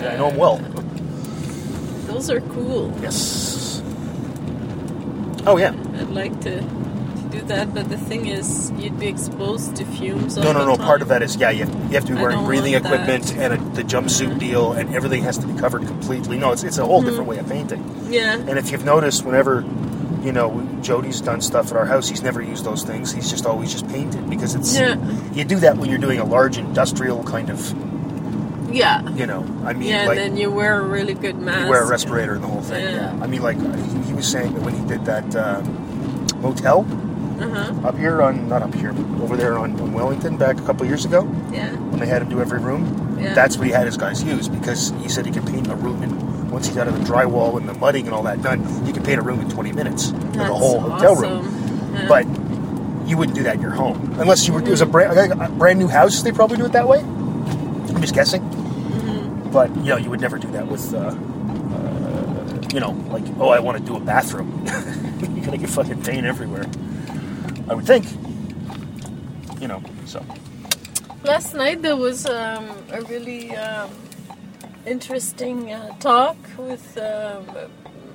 Yeah, 0.00 0.12
I 0.12 0.16
know 0.16 0.30
them 0.30 0.38
well. 0.38 0.56
Those 2.06 2.30
are 2.30 2.40
cool. 2.40 2.96
Yes. 3.02 3.82
Oh 5.48 5.56
yeah. 5.56 5.70
I'd 5.96 6.10
like 6.10 6.38
to, 6.42 6.60
to 6.60 7.28
do 7.30 7.40
that, 7.42 7.72
but 7.74 7.88
the 7.88 7.96
thing 7.96 8.26
is, 8.26 8.70
you'd 8.72 8.98
be 8.98 9.06
exposed 9.08 9.76
to 9.76 9.84
fumes. 9.84 10.36
No, 10.36 10.52
no, 10.52 10.64
no. 10.66 10.76
time. 10.76 10.86
Part 10.86 11.02
of 11.02 11.08
that 11.08 11.22
is 11.22 11.36
yeah, 11.36 11.50
you 11.50 11.64
have, 11.64 11.74
you 11.84 11.94
have 11.98 12.04
to 12.04 12.12
be 12.12 12.18
I 12.18 12.22
wearing 12.22 12.44
breathing 12.44 12.72
want 12.74 12.84
that. 12.84 12.92
equipment 12.92 13.36
and 13.36 13.52
a, 13.54 13.74
the 13.74 13.82
jumpsuit 13.82 14.38
deal, 14.38 14.72
and 14.72 14.94
everything 14.94 15.22
has 15.22 15.38
to 15.38 15.46
be 15.46 15.58
covered 15.58 15.86
completely. 15.86 16.38
No, 16.38 16.52
it's 16.52 16.64
it's 16.64 16.78
a 16.78 16.84
whole 16.84 16.98
Mm-hmm. 17.00 17.08
different 17.08 17.28
way 17.30 17.38
of 17.38 17.48
painting. 17.48 18.06
Yeah. 18.10 18.34
And 18.34 18.58
if 18.58 18.70
you've 18.70 18.84
noticed, 18.84 19.24
whenever 19.24 19.64
you 20.22 20.32
know 20.32 20.66
Jody's 20.82 21.20
done 21.20 21.40
stuff 21.40 21.70
at 21.70 21.76
our 21.76 21.86
house, 21.86 22.08
he's 22.08 22.22
never 22.22 22.42
used 22.42 22.64
those 22.64 22.82
things. 22.82 23.12
He's 23.12 23.30
just 23.30 23.46
always 23.46 23.72
just 23.72 23.88
painted 23.88 24.28
because 24.28 24.54
it's 24.54 24.76
Yeah. 24.78 24.96
you 25.32 25.44
do 25.44 25.56
that 25.60 25.76
when 25.78 25.88
you're 25.88 25.98
doing 25.98 26.18
a 26.18 26.24
large 26.24 26.58
industrial 26.58 27.22
kind 27.24 27.48
of 27.50 27.58
Yeah. 28.70 29.08
you 29.10 29.26
know. 29.26 29.44
I 29.64 29.72
mean, 29.72 29.88
Yeah, 29.88 30.06
like 30.06 30.18
and 30.18 30.32
then 30.32 30.36
you 30.36 30.50
wear 30.50 30.80
a 30.80 30.82
really 30.84 31.14
good 31.14 31.38
mask. 31.38 31.64
you 31.64 31.70
wear 31.70 31.82
a 31.84 31.88
respirator 31.88 32.34
and 32.34 32.42
the 32.44 32.48
whole 32.48 32.62
thing. 32.62 32.82
Yeah. 32.84 33.14
Yeah. 33.16 33.22
I 33.24 33.26
mean, 33.26 33.42
like 33.42 33.56
he, 33.58 33.98
he 34.08 34.12
was 34.12 34.26
saying 34.30 34.54
that 34.54 34.62
when 34.62 34.74
he 34.74 34.86
did 34.86 35.04
that 35.06 35.34
uh, 35.34 35.60
motel 36.40 36.86
Uh-huh. 37.40 37.86
up 37.88 37.96
here 37.96 38.20
on 38.22 38.48
not 38.48 38.62
up 38.62 38.74
here, 38.74 38.92
but 38.92 39.22
over 39.22 39.36
there 39.36 39.58
on, 39.58 39.78
on 39.80 39.92
Wellington 39.92 40.36
back 40.36 40.58
a 40.58 40.62
couple 40.62 40.84
years 40.86 41.04
ago. 41.04 41.22
Yeah. 41.52 41.70
when 41.90 42.00
they 42.00 42.06
had 42.06 42.22
him 42.22 42.28
do 42.28 42.40
every 42.40 42.58
room. 42.60 43.16
Yeah. 43.20 43.34
That's 43.34 43.56
what 43.56 43.66
he 43.66 43.72
had 43.72 43.86
his 43.86 43.96
guys 43.96 44.22
use 44.22 44.48
because 44.48 44.90
he 45.02 45.08
said 45.08 45.26
he 45.26 45.32
could 45.32 45.46
paint 45.46 45.68
a 45.68 45.74
room 45.74 46.02
in 46.02 46.28
once 46.50 46.66
he 46.66 46.74
got 46.74 46.86
the 46.86 46.92
drywall 47.04 47.58
and 47.58 47.68
the 47.68 47.74
mudding 47.74 48.06
and 48.06 48.14
all 48.14 48.22
that 48.24 48.40
done, 48.42 48.60
you 48.86 48.92
could 48.92 49.04
paint 49.04 49.18
a 49.18 49.22
room 49.22 49.38
in 49.40 49.48
20 49.50 49.70
minutes, 49.72 50.12
like 50.12 50.22
a 50.22 50.38
That's 50.38 50.48
whole 50.48 50.80
hotel 50.80 51.12
awesome. 51.12 51.30
room. 51.30 51.94
Yeah. 51.94 52.08
But 52.08 52.26
you 53.08 53.16
wouldn't 53.18 53.36
do 53.36 53.42
that 53.44 53.56
in 53.56 53.60
your 53.60 53.70
home 53.72 54.16
unless 54.18 54.46
you 54.46 54.54
were. 54.54 54.60
It 54.62 54.68
was 54.68 54.80
a 54.80 54.86
brand, 54.86 55.16
a 55.32 55.48
brand 55.50 55.78
new 55.78 55.88
house. 55.88 56.22
They 56.22 56.32
probably 56.32 56.56
do 56.56 56.64
it 56.64 56.72
that 56.72 56.88
way. 56.88 57.00
I'm 57.00 58.00
just 58.00 58.14
guessing. 58.14 58.42
But 59.52 59.74
you 59.76 59.84
know, 59.84 59.96
you 59.96 60.10
would 60.10 60.20
never 60.20 60.38
do 60.38 60.50
that 60.52 60.66
with. 60.66 60.92
Uh, 60.94 60.98
uh, 60.98 62.60
you 62.72 62.80
know, 62.80 62.90
like 63.10 63.24
oh, 63.38 63.48
I 63.48 63.60
want 63.60 63.78
to 63.78 63.84
do 63.84 63.96
a 63.96 64.00
bathroom. 64.00 64.64
You're 65.34 65.44
gonna 65.44 65.58
get 65.58 65.70
fucking 65.70 66.02
paint 66.02 66.26
everywhere. 66.26 66.66
I 67.68 67.74
would 67.74 67.86
think. 67.86 68.04
You 69.60 69.68
know, 69.68 69.82
so 70.06 70.24
Last 71.24 71.54
night 71.54 71.82
there 71.82 71.96
was 71.96 72.26
um, 72.26 72.68
a 72.92 73.02
really 73.02 73.54
um, 73.56 73.90
interesting 74.86 75.72
uh, 75.72 75.96
talk 75.98 76.36
with 76.56 76.96
um, 76.98 77.44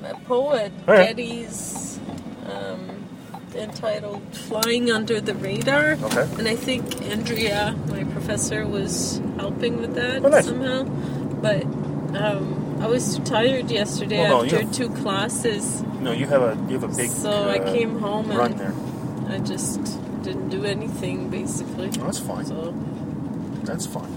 a 0.06 0.14
poet, 0.26 0.72
Oh, 0.88 0.94
yeah. 0.94 1.14
Um, 2.50 3.06
entitled 3.56 4.22
"Flying 4.48 4.90
Under 4.92 5.20
the 5.22 5.34
Radar." 5.36 5.94
Okay. 6.02 6.28
And 6.40 6.48
I 6.48 6.56
think 6.56 7.02
Andrea, 7.04 7.76
my 7.90 8.04
professor, 8.06 8.66
was 8.66 9.22
helping 9.38 9.78
with 9.82 9.96
that 9.96 10.24
Oh, 10.24 10.30
nice. 10.30 10.46
somehow. 10.46 10.84
But 11.44 11.64
um, 12.16 12.78
I 12.82 12.88
was 12.88 13.18
too 13.18 13.24
tired 13.26 13.70
yesterday 13.70 14.20
Well, 14.20 14.40
no, 14.40 14.44
after 14.46 14.62
you- 14.62 14.72
two 14.72 14.90
classes, 15.02 15.84
no, 16.00 16.12
you 16.12 16.26
have 16.28 16.42
a 16.42 16.56
you 16.70 16.80
have 16.80 16.84
a 16.84 16.96
big. 16.96 17.10
so 17.10 17.30
I 17.50 17.60
uh, 17.60 17.74
came 17.74 18.00
home 18.00 18.30
run 18.30 18.54
and 18.54 18.60
there. 18.60 18.74
I 19.36 19.40
just 19.40 19.82
didn't 20.24 20.50
do 20.50 20.64
anything 20.66 21.30
basically. 21.30 21.90
Oh, 22.00 22.06
that's 22.06 22.20
fine. 22.20 22.46
So. 22.46 22.74
That's 23.64 23.86
fine. 23.86 24.12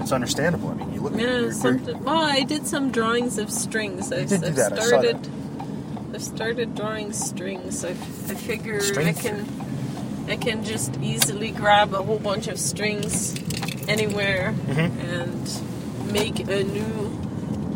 It's 0.00 0.12
understandable. 0.12 0.70
I 0.70 0.74
mean, 0.74 0.92
you 0.94 1.00
look 1.00 1.14
at 1.14 1.20
Yeah, 1.20 1.50
something. 1.52 2.02
Well, 2.04 2.22
I 2.38 2.42
did 2.42 2.66
some 2.66 2.90
drawings 2.90 3.38
of 3.38 3.50
strings. 3.50 4.12
I've, 4.12 4.28
did 4.28 4.44
I've 4.44 4.56
that, 4.56 4.72
I 4.72 4.76
saw 4.76 4.84
started. 4.86 5.28
I've 6.14 6.22
started 6.22 6.74
drawing 6.74 7.12
strings. 7.12 7.84
I, 7.84 7.90
I 7.90 8.34
figure 8.50 8.80
String 8.80 9.08
I 9.08 9.12
can, 9.12 9.46
I 10.28 10.36
can 10.36 10.64
just 10.64 10.96
easily 11.00 11.50
grab 11.52 11.94
a 11.94 12.02
whole 12.02 12.18
bunch 12.20 12.46
of 12.48 12.58
strings 12.58 13.34
anywhere 13.88 14.54
Mhm. 14.66 14.90
and 15.20 15.44
make 16.14 16.38
a 16.48 16.62
new 16.78 16.94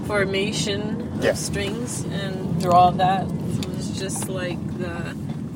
formation 0.07 0.81
Yeah. 1.21 1.31
of 1.33 1.39
strings 1.39 2.05
and 2.23 2.61
draw 2.63 2.91
that. 3.05 3.27
So 3.29 3.71
it's 3.77 3.91
just 3.99 4.29
like 4.29 4.61
the 4.79 4.97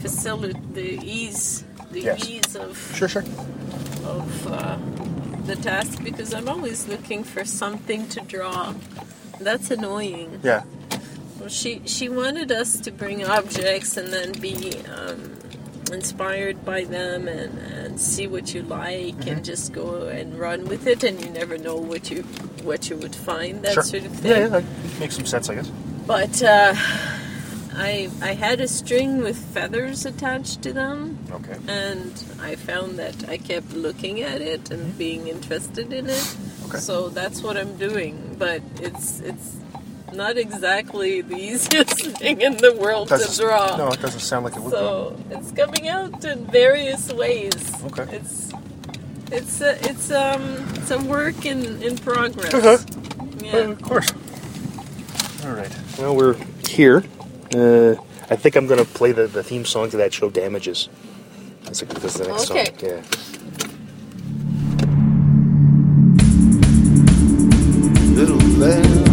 facility, 0.01 0.59
the 0.75 0.91
ease, 1.21 1.65
the 1.93 2.01
Yes. 2.01 2.29
ease 2.29 2.57
of 2.57 2.77
Sure, 2.99 3.09
sure. 3.09 3.25
of 4.05 4.29
uh, 4.47 4.77
the 5.47 5.57
task 5.57 6.03
because 6.03 6.35
I'm 6.35 6.49
always 6.49 6.89
looking 6.89 7.23
for 7.25 7.45
something 7.45 8.09
to 8.15 8.21
draw. 8.21 8.75
That's 9.41 9.71
annoying. 9.71 10.41
Yeah. 10.43 10.62
Well, 11.39 11.49
she 11.49 11.81
she 11.87 12.09
wanted 12.09 12.51
us 12.53 12.71
to 12.85 12.91
bring 12.91 13.25
objects 13.25 13.97
and 13.97 14.09
then 14.12 14.33
be 14.49 14.55
um, 14.97 15.21
inspired 15.92 16.64
by 16.64 16.84
them 16.84 17.28
and, 17.28 17.58
and 17.58 18.00
see 18.00 18.26
what 18.26 18.54
you 18.54 18.62
like 18.62 19.14
Mm-hmm. 19.16 19.28
and 19.28 19.44
just 19.44 19.72
go 19.72 20.06
and 20.06 20.38
run 20.38 20.66
with 20.66 20.87
it 20.87 21.04
and 21.04 21.20
you 21.22 21.30
never 21.30 21.58
know 21.58 21.76
what 21.76 22.11
you 22.11 22.22
what 22.64 22.88
you 22.90 22.96
would 22.96 23.14
find 23.14 23.62
that 23.62 23.75
sure. 23.75 23.82
sort 23.82 24.04
of 24.04 24.12
thing. 24.12 24.30
Yeah, 24.30 24.38
yeah, 24.38 24.49
that 24.49 24.64
makes 25.00 25.16
some 25.16 25.26
sense, 25.26 25.50
I 25.50 25.54
guess. 25.56 25.68
But 26.06 26.42
uh, 26.42 26.75
I 27.75 28.11
I 28.20 28.34
had 28.34 28.61
a 28.61 28.68
string 28.68 29.18
with 29.22 29.37
feathers 29.37 30.04
attached 30.06 30.62
to 30.62 30.72
them 30.72 31.18
Okay. 31.30 31.56
and 31.68 32.12
I 32.40 32.54
found 32.56 32.99
that 32.99 33.28
I 33.28 33.37
kept 33.38 33.72
looking 33.72 34.20
at 34.20 34.40
it 34.40 34.70
and 34.70 34.96
being 34.99 35.28
interested 35.28 35.92
in 35.92 36.06
it. 36.06 36.12
Mm-hmm. 36.12 36.66
Okay. 36.70 36.78
So 36.78 37.08
that's 37.08 37.42
what 37.42 37.56
I'm 37.56 37.76
doing, 37.76 38.37
but 38.38 38.62
it's 38.80 39.20
it's 39.20 39.56
not 40.14 40.37
exactly 40.38 41.21
the 41.21 41.37
easiest 41.50 42.07
thing 42.19 42.40
in 42.40 42.57
the 42.59 42.73
world 42.75 43.09
to 43.09 43.19
Doesn't- 43.19 43.45
draw. 43.45 43.76
No, 43.76 43.88
it 43.88 44.00
doesn't 44.00 44.21
sound 44.21 44.45
like 44.45 44.57
it 44.57 44.62
would. 44.62 44.71
be. 44.71 44.76
so 44.76 45.16
it's 45.31 45.50
coming 45.52 45.88
out 45.88 46.25
in 46.25 46.47
various 46.47 47.12
ways. 47.12 47.54
Okay. 47.87 48.07
It's 48.16 48.52
it's 49.31 49.61
a, 49.62 49.73
it's 49.88 50.11
um 50.11 50.42
it's 50.75 50.90
a 50.90 50.99
work 50.99 51.47
in 51.47 51.83
in 51.83 51.97
progress. 51.99 52.52
Uh 52.54 52.61
huh. 52.61 52.78
Yeah. 53.42 53.57
of 53.57 53.83
course. 53.83 54.09
All 55.45 55.52
right. 55.52 55.73
Well, 55.99 56.14
we're 56.14 56.37
here. 56.69 57.02
Uh, 57.54 57.97
I 58.31 58.37
think 58.37 58.57
I'm 58.57 58.66
going 58.66 58.78
to 58.78 58.85
play 58.87 59.12
the, 59.12 59.26
the 59.26 59.42
theme 59.42 59.64
song 59.64 59.90
to 59.90 59.97
that 59.99 60.12
show, 60.14 60.31
Damages. 60.31 60.88
That's, 61.64 61.83
a, 61.83 61.85
that's 61.87 62.14
the 62.19 62.28
next 62.28 62.50
Okay. 62.50 62.64
song. 62.66 62.76
Yeah. 62.81 63.02
little 68.14 68.37
lamb. 68.59 69.12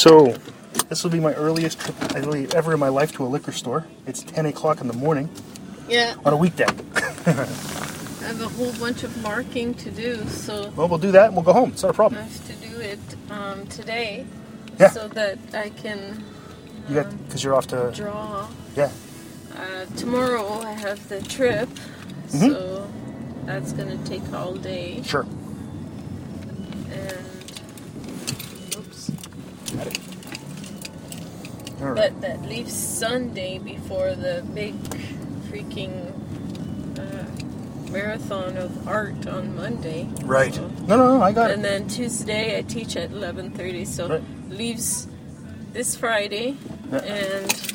So, 0.00 0.34
this 0.88 1.04
will 1.04 1.10
be 1.10 1.20
my 1.20 1.34
earliest 1.34 1.78
trip 1.78 1.94
I 2.16 2.20
believe, 2.22 2.54
ever 2.54 2.72
in 2.72 2.80
my 2.80 2.88
life 2.88 3.12
to 3.16 3.22
a 3.22 3.28
liquor 3.28 3.52
store. 3.52 3.86
It's 4.06 4.22
10 4.22 4.46
o'clock 4.46 4.80
in 4.80 4.88
the 4.88 4.94
morning 4.94 5.28
Yeah, 5.90 6.14
on 6.24 6.32
a 6.32 6.38
weekday. 6.38 6.64
I 6.64 7.30
have 8.24 8.40
a 8.40 8.48
whole 8.48 8.72
bunch 8.78 9.02
of 9.02 9.14
marking 9.22 9.74
to 9.74 9.90
do, 9.90 10.26
so 10.28 10.72
Well, 10.74 10.88
we'll 10.88 10.98
do 10.98 11.10
that 11.12 11.26
and 11.26 11.34
we'll 11.36 11.44
go 11.44 11.52
home. 11.52 11.72
It's 11.72 11.82
not 11.82 11.90
a 11.90 11.92
I 11.92 11.96
problem. 11.96 12.18
I 12.22 12.24
have 12.24 12.46
to 12.46 12.54
do 12.66 12.80
it 12.80 12.98
um, 13.30 13.66
today 13.66 14.24
Yeah. 14.78 14.88
so 14.88 15.06
that 15.08 15.38
I 15.52 15.68
can 15.68 16.24
You 16.88 16.94
got 16.94 17.26
because 17.26 17.44
you're 17.44 17.54
off 17.54 17.66
to 17.66 17.92
draw. 17.94 18.46
yeah. 18.76 18.88
Uh, 19.54 19.84
tomorrow 19.98 20.62
I 20.62 20.72
have 20.72 21.06
the 21.10 21.20
trip, 21.20 21.68
Mhm. 22.30 22.52
so 22.54 22.90
that's 23.44 23.74
gonna 23.74 23.98
take 24.06 24.32
all 24.32 24.54
day. 24.54 25.02
Sure. 25.04 25.26
And 26.90 27.26
oops, 28.78 29.10
Got 29.10 29.18
it. 29.18 29.18
All 29.20 29.59
right. 29.74 29.98
that 31.96 32.20
that 32.20 32.42
leaves 32.42 32.72
Sunday 32.72 33.58
before 33.58 34.14
the 34.14 34.44
big 34.54 34.74
freaking 35.50 36.12
uh, 36.98 37.90
marathon 37.90 38.56
of 38.56 38.86
art 38.88 39.26
on 39.26 39.54
Monday. 39.56 40.08
Right. 40.22 40.54
So- 40.54 40.68
No, 40.86 40.96
no, 40.96 41.18
no. 41.18 41.22
I 41.22 41.32
got 41.32 41.50
and 41.50 41.64
it. 41.64 41.72
And 41.72 41.82
then 41.82 41.88
Tuesday 41.88 42.58
I 42.58 42.62
teach 42.62 42.96
at 42.96 43.10
eleven 43.10 43.50
thirty, 43.50 43.84
so 43.84 44.08
Right. 44.08 44.22
leaves 44.50 45.06
this 45.72 45.96
Friday 45.96 46.56
Yeah. 46.92 46.98
and 46.98 47.72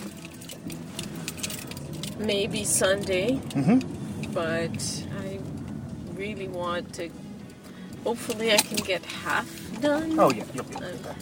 maybe 2.19 2.63
Sunday. 2.63 3.35
Mm-hmm. 3.37 4.31
But 4.33 5.03
I 5.21 5.39
really 6.13 6.47
want 6.47 6.93
to. 6.95 7.09
Hopefully, 8.03 8.51
I 8.53 8.57
can 8.57 8.77
get 8.77 9.03
half 9.05 9.47
done. 9.81 10.19
Oh 10.19 10.29
yeah. 10.31 10.43
Yep. 10.53 10.65
yep. 10.71 10.81
Um, 10.81 11.15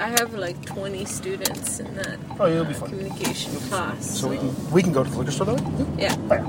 I 0.00 0.08
have 0.18 0.34
like 0.34 0.64
twenty 0.64 1.04
students 1.04 1.78
in 1.80 1.94
that 1.94 2.18
Oh, 2.38 2.46
yeah, 2.46 2.52
it'll 2.54 2.64
be 2.64 2.74
uh, 2.74 2.78
fun. 2.78 2.88
communication 2.90 3.52
class. 3.68 4.18
So 4.18 4.28
we 4.28 4.38
can 4.38 4.70
we 4.70 4.82
can 4.82 4.92
go 4.92 5.04
to 5.04 5.10
the 5.10 5.18
liquor 5.18 5.30
store 5.30 5.46
though. 5.46 5.94
yeah. 5.98 6.16
Oh, 6.30 6.34
yeah. 6.34 6.46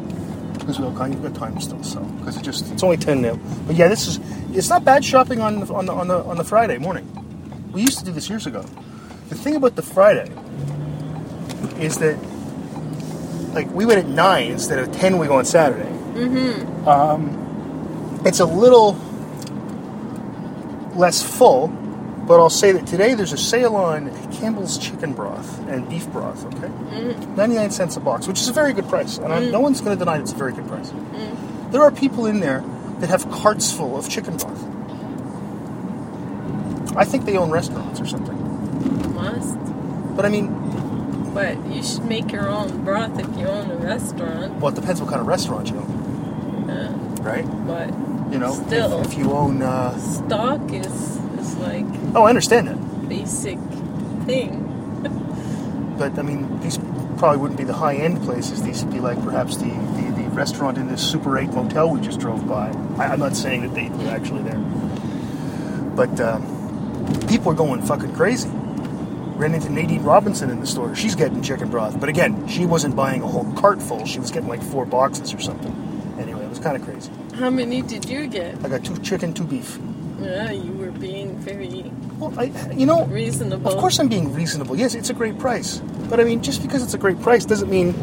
Because 0.58 0.80
we've 0.80 0.96
got 0.96 1.10
we've 1.10 1.22
got 1.22 1.36
time 1.36 1.60
still, 1.60 1.84
so 1.84 2.00
because 2.20 2.38
it 2.38 2.44
just 2.44 2.72
it's 2.72 2.84
only 2.84 2.98
ten 2.98 3.22
now. 3.22 3.36
But 3.68 3.76
yeah, 3.76 3.88
this 3.90 4.08
is 4.08 4.20
it's 4.54 4.70
not 4.70 4.86
bad 4.86 5.04
shopping 5.04 5.42
on 5.42 5.60
the, 5.60 5.74
on 5.74 5.86
the 5.86 5.94
on 5.94 6.08
the 6.08 6.24
on 6.24 6.38
the 6.38 6.44
Friday 6.44 6.78
morning. 6.78 7.06
We 7.74 7.82
used 7.82 8.00
to 8.00 8.06
do 8.06 8.12
this 8.12 8.30
years 8.30 8.46
ago. 8.48 8.62
The 9.30 9.36
thing 9.36 9.56
about 9.56 9.76
the 9.76 9.82
Friday 9.82 10.32
is 11.80 11.98
that 11.98 12.18
like 13.54 13.70
we 13.72 13.86
went 13.86 14.00
at 14.00 14.08
nine 14.08 14.52
instead 14.52 14.80
of 14.80 14.92
ten. 14.94 15.18
We 15.18 15.28
go 15.28 15.38
on 15.38 15.46
Saturday. 15.46 15.90
Mm-hmm. 15.90 16.88
Um, 16.88 18.22
it's 18.26 18.40
a 18.40 18.46
little 18.46 18.94
less 20.96 21.24
full, 21.24 21.70
but 22.32 22.40
I'll 22.40 22.50
say 22.50 22.72
that 22.72 22.88
today 22.88 23.14
there's 23.14 23.34
a 23.34 23.38
sale 23.38 23.76
on 23.76 24.10
Campbell's 24.32 24.78
chicken 24.78 25.12
broth 25.12 25.60
and 25.68 25.90
beef 25.90 26.08
broth. 26.14 26.46
Okay. 26.46 26.70
99 27.36 27.72
cents 27.72 27.98
a 27.98 28.00
box, 28.00 28.26
which 28.26 28.40
is 28.40 28.48
a 28.48 28.54
very 28.54 28.72
good 28.72 28.88
price. 28.88 29.18
And 29.18 29.34
I'm, 29.34 29.52
no 29.52 29.60
one's 29.60 29.82
going 29.82 29.98
to 29.98 30.00
deny 30.00 30.18
it's 30.18 30.32
a 30.32 30.36
very 30.36 30.54
good 30.54 30.66
price. 30.66 30.94
There 31.72 31.82
are 31.82 31.92
people 31.92 32.28
in 32.28 32.40
there 32.40 32.64
that 33.00 33.10
have 33.10 33.30
carts 33.32 33.70
full 33.74 33.98
of 33.98 34.08
chicken 34.10 34.38
broth. 34.38 34.64
I 36.96 37.04
think 37.04 37.26
they 37.26 37.36
own 37.36 37.52
restaurants 37.52 38.00
or 38.00 38.06
something. 38.06 39.14
Must. 39.14 39.58
But 40.16 40.26
I 40.26 40.30
mean, 40.30 41.34
But 41.34 41.58
you 41.68 41.84
should 41.84 42.06
make 42.06 42.32
your 42.32 42.48
own 42.48 42.86
broth 42.86 43.20
if 43.20 43.28
you 43.38 43.46
own 43.46 43.72
a 43.72 43.76
restaurant. 43.76 44.54
well, 44.62 44.72
it 44.72 44.76
depends 44.76 45.02
what 45.02 45.10
kind 45.10 45.20
of 45.20 45.28
restaurant 45.28 45.70
you 45.70 45.76
own, 45.80 46.70
Uh, 46.70 47.24
right? 47.24 47.46
but 47.68 47.90
You 48.32 48.40
know, 48.40 48.52
if- 48.54 48.68
Still. 48.68 49.02
if, 49.02 49.18
you 49.18 49.32
own. 49.34 49.62
Uh, 49.62 49.98
stock 50.00 50.62
is 50.72 51.20
is 51.40 51.58
like 51.58 51.86
oh, 52.16 52.24
I 52.24 52.30
understand 52.30 52.68
that. 52.68 53.10
basic 53.10 53.58
thing. 54.26 54.68
But 55.98 56.18
I 56.18 56.24
mean, 56.24 56.60
these 56.62 56.80
probably 57.18 57.38
wouldn't 57.38 57.60
be 57.60 57.64
the 57.64 57.74
high 57.74 57.94
end 57.94 58.24
places. 58.24 58.64
These 58.64 58.84
would 58.84 58.92
be 58.92 59.00
like 59.00 59.22
perhaps 59.24 59.58
the, 59.58 59.66
the, 59.66 60.24
the 60.24 60.30
restaurant 60.30 60.80
in 60.80 60.88
this 60.88 61.00
Super 61.08 61.38
8 61.38 61.50
motel 61.52 61.92
we 61.92 62.02
just 62.02 62.20
drove 62.20 62.48
by. 62.48 62.70
I, 62.98 63.10
I'm 63.10 63.20
not 63.20 63.36
saying 63.36 63.62
that 63.62 63.76
they 63.76 63.90
were 63.90 64.10
actually 64.10 64.42
there. 64.42 64.58
But 65.96 66.20
um, 66.20 66.42
people 67.28 67.52
are 67.52 67.56
going 67.56 67.84
fucking 67.84 68.16
crazy. 68.16 68.50
Ran 68.50 69.54
into 69.54 69.70
Nadine 69.72 70.02
Robinson 70.02 70.50
in 70.50 70.60
the 70.60 70.66
store. 70.66 70.96
She's 70.96 71.14
getting 71.14 71.44
chicken 71.44 71.70
broth. 71.70 72.00
But 72.00 72.10
again, 72.10 72.48
she 72.48 72.66
wasn't 72.66 72.96
buying 72.96 73.22
a 73.22 73.28
whole 73.28 73.52
cart 73.54 73.80
full. 73.80 74.06
She 74.08 74.18
was 74.20 74.32
getting 74.32 74.50
like 74.50 74.64
four 74.64 74.86
boxes 74.88 75.36
or 75.36 75.40
something. 75.40 76.16
Anyway, 76.20 76.44
it 76.44 76.50
was 76.50 76.60
kind 76.60 76.76
of 76.76 76.84
crazy. 76.84 77.12
How 77.36 77.52
many 77.52 77.84
did 77.84 78.06
you 78.10 78.26
get? 78.26 78.56
I 78.66 78.70
got 78.70 78.84
two 78.84 78.98
chicken, 79.00 79.34
two 79.34 79.44
beef. 79.44 79.78
Yeah, 80.20 80.50
you 80.52 80.72
very 81.42 81.92
Well, 82.20 82.34
I, 82.40 82.52
you 82.72 82.86
know, 82.86 83.06
reasonable. 83.06 83.72
Of 83.72 83.78
course, 83.78 84.00
I'm 84.00 84.08
being 84.08 84.34
reasonable. 84.34 84.76
Yes, 84.76 84.96
it's 84.96 85.10
a 85.10 85.14
great 85.14 85.38
price. 85.40 85.80
But 86.10 86.20
I 86.20 86.24
mean, 86.24 86.42
just 86.42 86.62
because 86.62 86.84
it's 86.84 86.94
a 86.94 86.98
great 86.98 87.20
price 87.22 87.46
doesn't 87.46 87.70
mean 87.70 87.96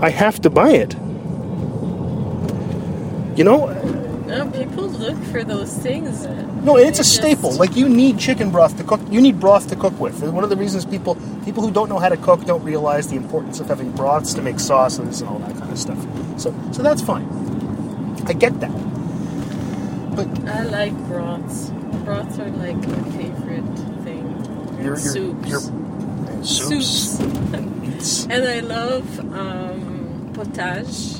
I 0.00 0.10
have 0.10 0.40
to 0.42 0.50
buy 0.50 0.70
it. 0.70 0.94
You 3.38 3.44
know, 3.44 3.66
No, 4.26 4.50
people 4.50 4.88
look 4.88 5.18
for 5.24 5.44
those 5.44 5.72
things. 5.74 6.24
no, 6.64 6.76
it's 6.78 6.98
a 6.98 7.02
They 7.02 7.08
staple. 7.08 7.52
Like 7.52 7.76
you 7.76 7.88
need 7.88 8.18
chicken 8.18 8.50
broth 8.50 8.76
to 8.78 8.84
cook. 8.84 9.00
You 9.10 9.20
need 9.20 9.38
broth 9.38 9.68
to 9.68 9.76
cook 9.76 9.98
with. 10.00 10.22
And 10.22 10.32
One 10.32 10.42
of 10.42 10.50
the 10.50 10.56
reasons 10.56 10.84
people 10.86 11.16
people 11.44 11.62
who 11.62 11.70
don't 11.70 11.88
know 11.88 11.98
how 11.98 12.08
to 12.08 12.16
cook 12.16 12.44
don't 12.46 12.64
realize 12.64 13.08
the 13.08 13.16
importance 13.16 13.60
of 13.60 13.68
having 13.68 13.92
broths 13.92 14.32
to 14.34 14.42
make 14.42 14.58
sauces 14.58 15.20
and 15.20 15.28
all 15.30 15.38
that 15.40 15.54
kind 15.58 15.70
of 15.70 15.78
stuff. 15.78 15.98
So, 16.40 16.52
so 16.72 16.82
that's 16.82 17.02
fine. 17.02 17.26
I 18.26 18.32
get 18.32 18.58
that. 18.60 18.72
But 20.16 20.28
I 20.48 20.62
like 20.64 20.94
broths. 21.08 21.70
Broths 22.06 22.38
are 22.38 22.48
like 22.50 22.76
my 22.76 23.02
favorite 23.18 24.04
thing. 24.04 24.78
You're, 24.80 24.96
soups. 24.96 25.48
you're 25.48 25.60
soups. 26.44 27.18
soups. 27.18 28.26
And 28.30 28.44
I 28.44 28.60
love 28.60 29.18
um, 29.34 30.30
potage 30.32 31.18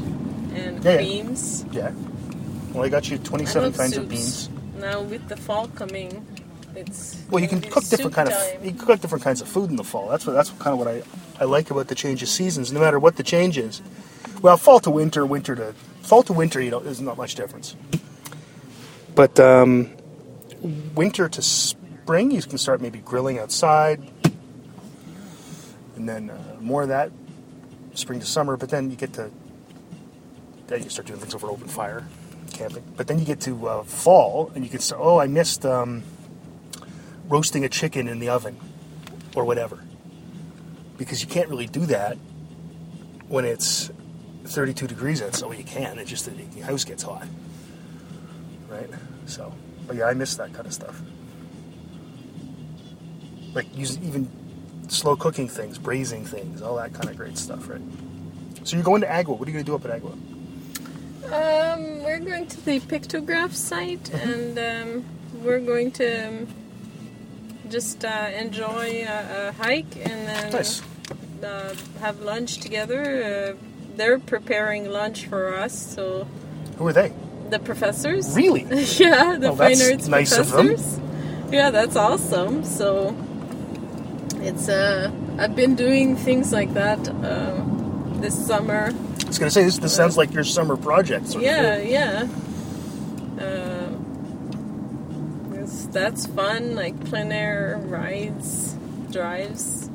and 0.54 0.84
Yeah, 0.84 0.90
yeah. 0.92 0.96
creams. 0.98 1.64
Yeah. 1.72 1.90
Well, 2.72 2.84
I 2.84 2.88
got 2.88 3.10
you 3.10 3.18
27 3.18 3.62
love 3.70 3.76
kinds 3.76 3.96
of 3.96 4.08
beans. 4.08 4.48
Now 4.78 5.02
with 5.02 5.26
the 5.28 5.36
fall 5.36 5.66
coming, 5.68 6.24
it's 6.76 7.20
Well, 7.30 7.42
you 7.42 7.48
can 7.48 7.60
cook 7.62 7.84
different 7.88 8.14
kind 8.14 8.28
of 8.28 8.64
you 8.64 8.70
can 8.70 8.78
cook 8.78 9.00
different 9.00 9.24
kinds 9.24 9.40
of 9.40 9.48
food 9.48 9.70
in 9.70 9.76
the 9.76 9.82
fall. 9.84 10.08
That's 10.08 10.24
what 10.24 10.34
that's 10.34 10.50
kind 10.50 10.72
of 10.72 10.78
what 10.78 10.86
I, 10.86 11.02
I 11.40 11.46
like 11.46 11.70
about 11.72 11.88
the 11.88 11.96
change 11.96 12.22
of 12.22 12.28
seasons. 12.28 12.72
No 12.72 12.78
matter 12.78 13.00
what 13.00 13.16
the 13.16 13.24
change 13.24 13.58
is, 13.58 13.82
well, 14.40 14.56
fall 14.56 14.78
to 14.80 14.90
winter, 14.90 15.26
winter 15.26 15.56
to 15.56 15.72
fall 16.02 16.22
to 16.22 16.32
winter, 16.32 16.60
you 16.60 16.70
know, 16.70 16.78
there's 16.78 17.00
not 17.00 17.16
much 17.16 17.34
difference. 17.34 17.74
But 19.14 19.40
um, 19.40 19.90
winter 20.94 21.28
to 21.28 21.42
spring, 21.42 22.30
you 22.30 22.42
can 22.42 22.58
start 22.58 22.80
maybe 22.80 22.98
grilling 22.98 23.38
outside, 23.38 24.10
and 25.96 26.08
then 26.08 26.30
uh, 26.30 26.56
more 26.60 26.82
of 26.82 26.88
that 26.88 27.10
spring 27.94 28.20
to 28.20 28.26
summer. 28.26 28.56
But 28.56 28.70
then 28.70 28.90
you 28.90 28.96
get 28.96 29.12
to 29.14 29.30
then 30.66 30.82
you 30.82 30.90
start 30.90 31.06
doing 31.06 31.20
things 31.20 31.34
over 31.34 31.48
open 31.48 31.68
fire, 31.68 32.06
camping. 32.52 32.84
But 32.96 33.06
then 33.06 33.18
you 33.18 33.24
get 33.24 33.40
to 33.42 33.68
uh, 33.68 33.82
fall, 33.84 34.50
and 34.54 34.64
you 34.64 34.70
can 34.70 34.80
say, 34.80 34.96
"Oh, 34.98 35.18
I 35.18 35.26
missed." 35.26 35.64
Um, 35.64 36.02
roasting 37.28 37.64
a 37.64 37.68
chicken 37.68 38.08
in 38.08 38.18
the 38.18 38.28
oven 38.28 38.56
or 39.34 39.44
whatever. 39.44 39.82
Because 40.96 41.22
you 41.22 41.28
can't 41.28 41.48
really 41.48 41.66
do 41.66 41.86
that 41.86 42.16
when 43.28 43.44
it's 43.44 43.90
32 44.44 44.86
degrees 44.86 45.20
outside. 45.20 45.40
So 45.40 45.52
you 45.52 45.64
can, 45.64 45.98
it's 45.98 46.10
just 46.10 46.24
that 46.24 46.52
the 46.52 46.60
house 46.60 46.84
gets 46.84 47.02
hot. 47.02 47.26
Right? 48.68 48.88
So, 49.26 49.52
but 49.86 49.96
yeah, 49.96 50.06
I 50.06 50.14
miss 50.14 50.36
that 50.36 50.52
kind 50.52 50.66
of 50.66 50.72
stuff. 50.74 51.00
Like 53.54 53.66
use 53.76 53.98
even 54.02 54.28
slow 54.88 55.16
cooking 55.16 55.48
things, 55.48 55.78
braising 55.78 56.24
things, 56.24 56.62
all 56.62 56.76
that 56.76 56.92
kind 56.92 57.08
of 57.08 57.16
great 57.16 57.38
stuff, 57.38 57.68
right? 57.68 57.80
So 58.64 58.76
you're 58.76 58.84
going 58.84 59.00
to 59.02 59.06
Agawa. 59.06 59.38
What 59.38 59.48
are 59.48 59.50
you 59.50 59.62
going 59.62 59.64
to 59.64 59.70
do 59.70 59.74
up 59.74 59.84
at 59.84 60.00
Agawa? 60.02 60.12
Um, 61.26 62.02
we're 62.04 62.20
going 62.20 62.46
to 62.46 62.64
the 62.64 62.80
pictograph 62.80 63.52
site 63.52 64.04
Mm-hmm. 64.04 64.30
and 64.30 64.58
um, 64.98 65.04
we're 65.42 65.60
going 65.60 65.90
to 65.92 66.28
um, 66.28 66.46
just 67.68 68.04
uh, 68.04 68.28
enjoy 68.38 69.04
a, 69.08 69.48
a 69.48 69.52
hike 69.52 69.96
and 69.96 70.28
then 70.28 70.52
Nice. 70.52 70.82
uh, 71.42 71.74
have 72.00 72.20
lunch 72.20 72.58
together. 72.58 73.56
Uh, 73.56 73.62
they're 73.96 74.18
preparing 74.18 74.88
lunch 74.90 75.26
for 75.26 75.54
us, 75.54 75.94
so 75.94 76.26
Who 76.76 76.86
are 76.88 76.92
they? 76.92 77.12
The 77.50 77.58
professors. 77.58 78.34
Really? 78.36 78.62
yeah, 78.98 79.36
the 79.38 79.48
Oh, 79.50 79.56
fine 79.56 79.80
arts 79.80 80.08
nice 80.08 80.36
of 80.36 80.50
them. 80.50 80.68
professors. 80.68 81.00
Yeah, 81.52 81.70
that's 81.70 81.96
awesome. 81.96 82.64
So 82.64 83.14
it's 84.40 84.68
uh, 84.68 85.10
I've 85.38 85.54
been 85.56 85.74
doing 85.76 86.16
things 86.16 86.52
like 86.52 86.74
that 86.74 87.08
uh, 87.08 87.62
this 88.20 88.46
summer. 88.46 88.90
I 88.92 89.26
was 89.28 89.38
to 89.38 89.50
say, 89.50 89.64
this, 89.64 89.78
this 89.78 89.94
sounds 89.94 90.16
like 90.16 90.32
your 90.32 90.44
summer 90.44 90.76
project. 90.76 91.28
Sort 91.28 91.44
of 91.44 91.50
Yeah, 91.50 91.76
thing. 91.76 91.90
yeah. 91.90 92.28
Uh, 93.44 93.90
that's 95.92 96.26
fun, 96.26 96.74
like 96.74 96.98
plein 97.06 97.32
air 97.32 97.80
rides, 97.86 98.74
drives. 99.10 99.88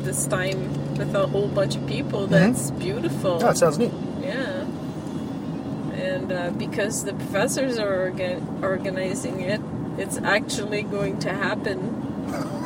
This 0.00 0.26
time 0.26 0.96
with 0.96 1.14
a 1.14 1.26
whole 1.26 1.48
bunch 1.48 1.76
of 1.76 1.86
people, 1.86 2.26
that's 2.26 2.70
beautiful. 2.72 3.40
Oh, 3.42 3.48
it 3.50 3.56
sounds 3.56 3.78
neat. 3.78 3.92
Yeah. 4.22 4.63
And 6.04 6.30
uh, 6.32 6.50
because 6.50 7.04
the 7.04 7.14
professors 7.14 7.78
are 7.78 7.94
organ- 8.08 8.58
organizing 8.62 9.40
it, 9.40 9.60
it's 9.98 10.18
actually 10.18 10.82
going 10.82 11.18
to 11.20 11.30
happen 11.32 11.78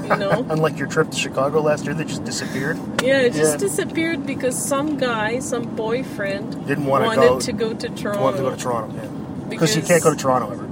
You 0.08 0.16
know. 0.16 0.46
Unlike 0.54 0.78
your 0.78 0.88
trip 0.88 1.10
to 1.10 1.16
Chicago 1.16 1.60
last 1.60 1.84
year 1.84 1.94
that 1.94 2.08
just 2.08 2.24
disappeared. 2.24 2.78
Yeah, 3.02 3.20
it 3.20 3.34
just 3.34 3.52
Yeah. 3.60 3.66
disappeared 3.68 4.26
because 4.26 4.56
some 4.56 4.96
guy, 4.96 5.38
some 5.40 5.64
boyfriend, 5.76 6.66
Didn't 6.66 6.86
wanna 6.86 7.04
wanted 7.06 7.28
go- 7.28 7.40
to 7.40 7.52
go 7.52 7.74
to 7.74 7.88
Toronto. 7.90 8.22
Wanted 8.22 8.36
to 8.38 8.42
go 8.44 8.50
to 8.50 8.56
Toronto, 8.56 8.96
yeah. 8.96 9.08
Because 9.52 9.76
you 9.76 9.82
can't 9.82 10.02
go 10.02 10.10
to 10.14 10.16
Toronto 10.16 10.50
ever. 10.52 10.66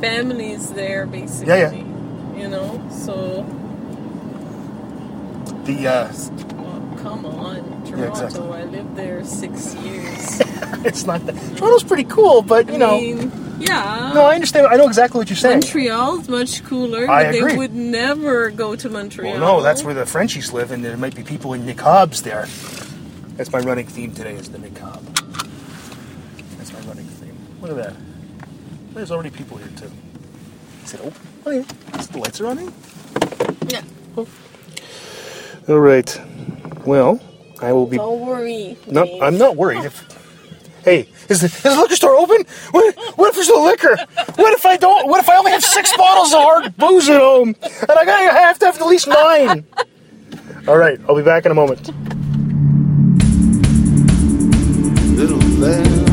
Families 0.00 0.70
there, 0.72 1.06
basically. 1.06 1.48
Yeah, 1.48 1.72
yeah. 1.72 1.84
You 2.40 2.48
know, 2.48 2.80
so 2.90 3.44
The 5.64 5.86
uh, 5.86 6.12
well, 6.56 6.98
come 7.02 7.26
on, 7.26 7.84
Toronto. 7.84 8.08
exactly. 8.08 8.48
I 8.60 8.64
lived 8.64 8.96
there 8.96 9.22
six 9.24 9.74
years. 9.74 10.40
it's 10.84 11.04
not 11.04 11.24
that 11.26 11.34
Toronto's 11.56 11.84
pretty 11.84 12.04
cool, 12.04 12.42
but 12.42 12.68
you 12.68 12.74
I 12.74 12.78
know. 12.78 13.00
mean, 13.00 13.32
yeah. 13.60 14.12
no, 14.14 14.24
I 14.24 14.34
understand. 14.34 14.66
I 14.66 14.76
know 14.76 14.86
exactly 14.86 15.18
what 15.18 15.28
you're 15.28 15.36
saying. 15.36 15.60
Montreal's 15.60 16.28
much 16.28 16.64
cooler. 16.64 17.08
I 17.08 17.22
agree. 17.24 17.52
They 17.52 17.56
would 17.56 17.74
never 17.74 18.50
go 18.50 18.76
to 18.76 18.88
Montreal. 18.88 19.32
Well, 19.32 19.40
no, 19.40 19.62
that's 19.62 19.82
where 19.82 19.94
the 19.94 20.06
Frenchies 20.06 20.52
live, 20.52 20.70
and 20.70 20.84
there 20.84 20.96
might 20.96 21.14
be 21.14 21.22
people 21.22 21.54
in 21.54 21.62
niqabs 21.62 22.22
there. 22.22 22.46
That's 23.36 23.52
my 23.52 23.60
running 23.60 23.86
theme 23.86 24.12
today 24.14 24.34
is 24.34 24.50
the 24.50 24.58
niqab. 24.58 25.02
That's 26.58 26.72
my 26.72 26.80
running 26.80 27.06
theme. 27.06 27.36
Look 27.60 27.70
at 27.70 27.76
that. 27.76 27.94
There's 28.94 29.10
already 29.12 29.30
people 29.30 29.58
here 29.58 29.68
too. 29.76 29.90
Is 30.84 30.94
it 30.94 31.00
open? 31.00 31.20
Oh 31.46 31.50
yeah. 31.50 31.62
The 32.12 32.18
lights 32.18 32.40
are 32.40 32.46
on. 32.46 32.72
Yeah. 33.68 33.82
Oh. 34.16 34.26
All 35.68 35.78
right. 35.78 36.20
Well, 36.84 37.20
I 37.60 37.72
will 37.72 37.86
be. 37.86 37.98
Don't 37.98 38.26
worry. 38.26 38.76
No, 38.86 39.20
I'm 39.20 39.38
not 39.38 39.56
worried. 39.56 39.84
If, 39.84 40.17
hey, 40.88 41.08
is 41.28 41.40
the, 41.40 41.46
is 41.46 41.62
the 41.62 41.76
liquor 41.76 41.96
store 41.96 42.16
open? 42.16 42.44
What, 42.70 42.96
what 43.16 43.28
if 43.28 43.34
there's 43.34 43.48
no 43.48 43.62
liquor? 43.64 43.96
What 44.36 44.54
if 44.54 44.64
I 44.64 44.76
don't? 44.76 45.08
What 45.08 45.20
if 45.20 45.28
I 45.28 45.36
only 45.36 45.50
have 45.52 45.62
six 45.62 45.94
bottles 45.96 46.32
of 46.32 46.40
hard 46.40 46.76
booze 46.76 47.08
at 47.08 47.20
home, 47.20 47.54
and 47.62 47.90
I 47.90 48.04
gotta 48.04 48.34
I 48.34 48.40
have 48.40 48.58
to 48.60 48.66
have 48.66 48.80
at 48.80 48.86
least 48.86 49.06
nine? 49.06 49.66
All 50.66 50.78
right, 50.78 50.98
I'll 51.08 51.16
be 51.16 51.22
back 51.22 51.44
in 51.44 51.52
a 51.52 51.54
moment. 51.54 51.90
little 55.18 55.38
lamb. 55.58 56.07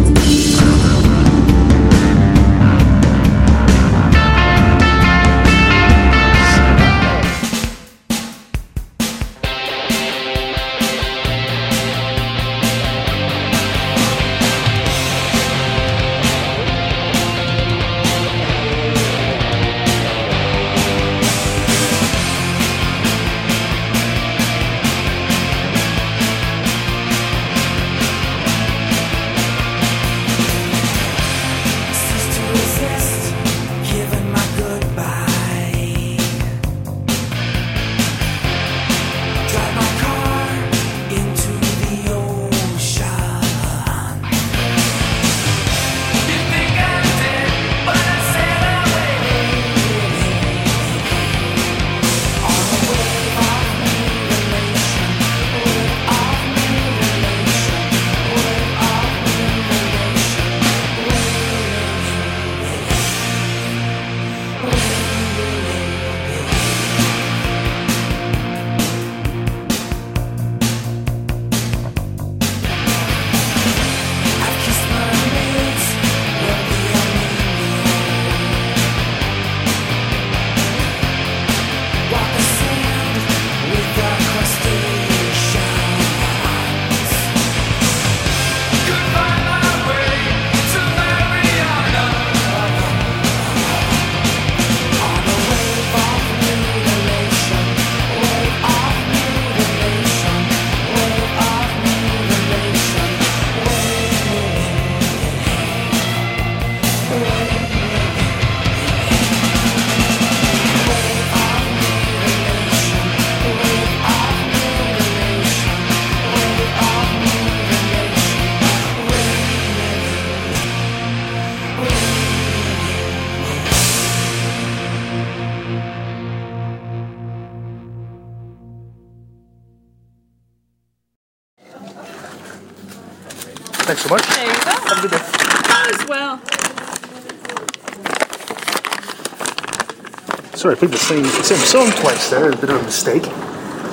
Sorry, 140.66 140.78
I 140.78 140.80
played 140.80 140.92
the 140.94 140.98
same 140.98 141.26
same 141.44 141.60
song 141.60 141.92
twice 142.02 142.32
there. 142.32 142.50
A 142.50 142.58
bit 142.58 142.72
of 142.72 142.82
a 142.82 142.84
mistake, 142.86 143.22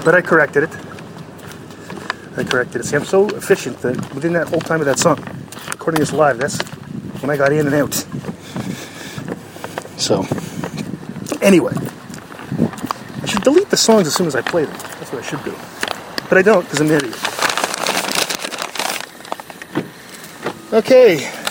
but 0.07 0.15
I 0.15 0.23
corrected 0.23 0.63
it. 0.63 0.71
I 2.39 2.45
corrected 2.45 2.81
it. 2.81 2.85
See, 2.85 2.97
I'm 2.97 3.05
so 3.05 3.29
efficient 3.29 3.77
that 3.83 4.15
within 4.15 4.33
that 4.33 4.49
whole 4.49 4.61
time 4.61 4.81
of 4.81 4.87
that 4.87 4.99
song, 4.99 5.19
recording 5.69 6.01
this 6.01 6.15
live, 6.15 6.39
that's 6.39 6.59
when 7.21 7.29
I 7.29 7.37
got 7.37 7.53
in 7.53 7.67
and 7.67 7.75
out. 7.75 7.93
So, 10.01 10.25
anyway, 11.43 11.75
I 11.77 13.27
should 13.27 13.43
delete 13.43 13.69
the 13.69 13.77
songs 13.77 14.07
as 14.07 14.15
soon 14.15 14.27
as 14.27 14.35
I 14.35 14.41
play 14.41 14.65
them. 14.65 14.73
That's 14.73 15.13
what 15.13 15.23
I 15.23 15.27
should 15.27 15.45
do. 15.45 15.55
But 16.31 16.39
I 16.39 16.43
don't 16.43 16.63
because 16.63 16.81
I'm 16.81 16.91
an 16.91 16.95
idiot. 16.95 17.19
Okay. 20.73 21.42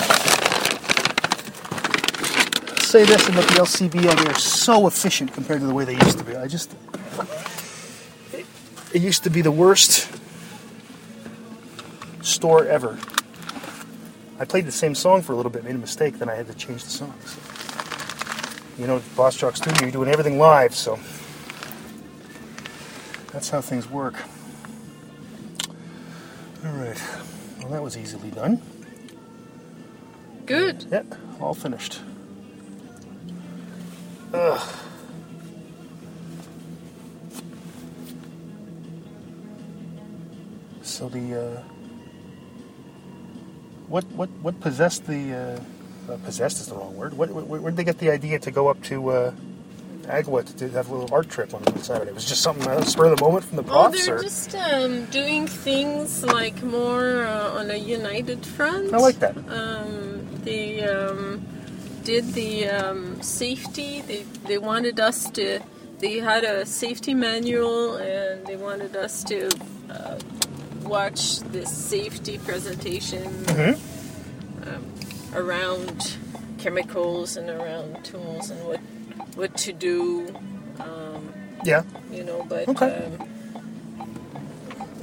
Say 2.92 3.06
this 3.06 3.30
about 3.30 3.48
the 3.48 3.54
LCBO, 3.54 4.22
they 4.22 4.30
are 4.30 4.38
so 4.38 4.86
efficient 4.86 5.32
compared 5.32 5.62
to 5.62 5.66
the 5.66 5.74
way 5.74 5.86
they 5.86 5.94
used 5.94 6.18
to 6.18 6.26
be. 6.26 6.36
I 6.36 6.46
just. 6.46 6.76
It, 8.34 8.46
it 8.94 9.02
used 9.02 9.24
to 9.24 9.30
be 9.30 9.42
the 9.42 9.50
worst 9.50 10.14
store 12.22 12.66
ever. 12.66 13.00
I 14.40 14.44
played 14.44 14.66
the 14.66 14.74
same 14.74 14.94
song 14.94 15.22
for 15.22 15.32
a 15.32 15.38
little 15.38 15.50
bit, 15.50 15.64
made 15.64 15.76
a 15.76 15.78
mistake, 15.78 16.20
then 16.20 16.28
I 16.28 16.36
had 16.36 16.48
to 16.48 16.54
change 16.54 16.84
the 16.84 16.90
songs. 16.90 17.38
You 18.78 18.88
know, 18.88 19.02
Boss 19.16 19.38
Jock 19.38 19.56
Studio, 19.56 19.84
you're 19.84 19.92
doing 19.92 20.10
everything 20.10 20.38
live, 20.38 20.76
so. 20.76 21.00
That's 23.32 23.50
how 23.50 23.62
things 23.62 23.90
work. 23.90 24.16
Alright. 26.66 27.02
Well, 27.60 27.70
that 27.70 27.82
was 27.82 27.98
easily 27.98 28.32
done. 28.32 28.62
Good. 30.46 30.88
Yep, 30.92 31.16
all 31.40 31.54
finished. 31.54 32.02
Ugh. 34.34 34.76
So 40.82 41.10
the 41.10 41.42
uh, 41.42 41.62
what 43.88 44.06
what 44.12 44.30
what 44.42 44.60
possessed 44.62 45.06
the 45.06 45.34
uh, 45.34 46.12
uh, 46.12 46.18
possessed 46.18 46.60
is 46.60 46.68
the 46.68 46.76
wrong 46.76 46.96
word. 46.96 47.14
What, 47.14 47.30
where, 47.30 47.44
where 47.44 47.72
did 47.72 47.78
they 47.78 47.84
get 47.84 48.00
the 48.00 48.10
idea 48.10 48.40
to 48.40 48.52
go 48.52 48.68
up 48.68 48.82
to 48.84 49.10
uh, 49.10 49.34
Agawa 50.04 50.46
to, 50.46 50.56
to 50.58 50.70
have 50.70 50.90
a 50.90 50.94
little 50.94 51.14
art 51.14 51.30
trip 51.30 51.54
on 51.54 51.66
Saturday? 51.78 52.12
It 52.12 52.16
was 52.16 52.26
just 52.26 52.42
something 52.42 52.68
uh, 52.68 52.82
spur 52.84 53.06
of 53.06 53.18
the 53.18 53.24
moment 53.24 53.46
from 53.46 53.58
the 53.58 53.64
profs, 53.64 54.06
they're 54.06 54.18
or 54.18 54.24
just 54.24 54.56
um, 54.56 55.06
doing 55.06 55.48
things 55.48 56.24
like 56.24 56.62
more 56.64 57.24
uh, 57.24 57.60
on 57.60 57.70
a 57.70 57.78
united 57.78 58.46
front. 58.46 58.94
I 58.94 58.98
like 58.98 59.20
that. 59.20 59.38
Um, 59.50 60.28
they 60.44 60.84
um, 60.84 61.46
did 62.04 62.34
the 62.34 62.68
um, 62.70 63.22
safety. 63.22 64.02
They 64.02 64.24
they 64.48 64.58
wanted 64.58 65.00
us 65.00 65.30
to 65.32 65.60
they 66.00 66.20
had 66.20 66.44
a 66.44 66.66
safety 66.66 67.14
manual 67.14 67.96
and 67.98 68.46
they 68.48 68.56
wanted 68.58 68.96
us 68.96 69.24
to 69.26 69.50
uh, 69.90 70.18
watch 70.84 71.40
this 71.52 71.70
safety 71.72 72.38
presentation 72.40 73.28
um, 74.68 74.86
around 75.36 76.18
chemicals 76.58 77.38
and 77.38 77.50
around 77.50 78.04
tools 78.04 78.50
and 78.50 78.60
what 78.68 78.80
what 79.36 79.56
to 79.58 79.72
do. 79.74 80.28
Um, 80.80 81.32
Yeah. 81.64 81.84
you 82.12 82.24
know, 82.24 82.44
but 82.50 82.68
Okay. 82.68 82.88
um, 83.06 83.28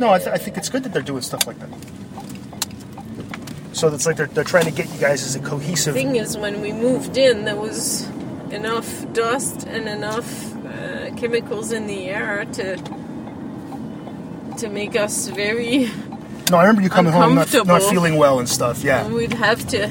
No, 0.01 0.11
I, 0.11 0.19
th- 0.19 0.31
I 0.31 0.39
think 0.39 0.57
it's 0.57 0.69
good 0.69 0.83
that 0.85 0.93
they're 0.93 1.03
doing 1.03 1.23
stuff 1.23 1.47
like 1.47 1.59
that. 1.61 1.69
So 3.79 3.87
it's 3.95 4.07
like 4.07 4.17
they're, 4.17 4.27
they're 4.27 4.43
trying 4.43 4.65
to 4.65 4.73
get 4.73 4.93
you 4.93 4.99
guys 4.99 5.23
as 5.23 5.37
a 5.37 5.39
cohesive. 5.39 5.95
thing 5.95 6.17
is, 6.17 6.37
when 6.37 6.61
we 6.61 6.73
moved 6.73 7.17
in, 7.17 7.45
there 7.45 7.55
was 7.55 8.09
enough 8.51 9.13
dust 9.13 9.69
and 9.69 9.89
enough 9.89 10.57
uh, 10.67 11.15
chemicals 11.15 11.71
in 11.71 11.87
the 11.87 12.07
air 12.07 12.45
to 12.55 12.77
to 14.59 14.69
make 14.69 14.97
us 14.97 15.29
very. 15.29 15.89
No, 16.51 16.57
I 16.57 16.63
remember 16.63 16.83
you 16.83 16.91
coming 16.91 17.13
home 17.13 17.37
not, 17.37 17.53
not 17.67 17.83
feeling 17.83 18.17
well 18.17 18.41
and 18.41 18.49
stuff. 18.49 18.83
Yeah. 18.83 19.07
We'd 19.07 19.35
have 19.35 19.65
to 19.69 19.89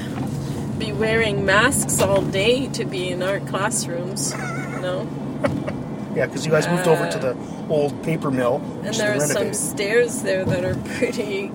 be 0.78 0.92
wearing 0.92 1.46
masks 1.46 2.02
all 2.02 2.20
day 2.20 2.68
to 2.72 2.84
be 2.84 3.08
in 3.08 3.22
our 3.22 3.40
classrooms. 3.40 4.34
You 4.34 4.80
know, 4.82 5.04
Yeah, 6.18 6.26
because 6.26 6.44
you 6.44 6.50
guys 6.50 6.66
moved 6.66 6.88
over 6.88 7.08
to 7.08 7.18
the 7.20 7.36
old 7.68 8.02
paper 8.02 8.28
mill. 8.32 8.60
and 8.82 8.92
there 8.92 9.16
are 9.16 9.20
some 9.20 9.54
stairs 9.54 10.22
there 10.22 10.44
that 10.44 10.64
are 10.64 10.74
pretty 10.98 11.52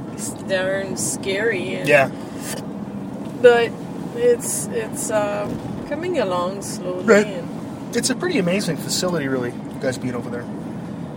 darn 0.47 0.95
scary. 0.95 1.75
And, 1.75 1.89
Yeah. 1.89 2.09
but 3.41 3.71
it's 4.15 4.67
it's 4.67 5.11
um, 5.11 5.49
coming 5.89 6.17
along 6.19 6.61
slowly. 6.61 7.03
Right. 7.03 7.27
And, 7.27 7.49
It's 7.93 8.09
a 8.09 8.15
pretty 8.15 8.39
amazing 8.39 8.77
facility, 8.77 9.27
really, 9.27 9.51
you 9.51 9.79
guys 9.81 9.97
being 9.97 10.15
over 10.15 10.29
there. 10.29 10.45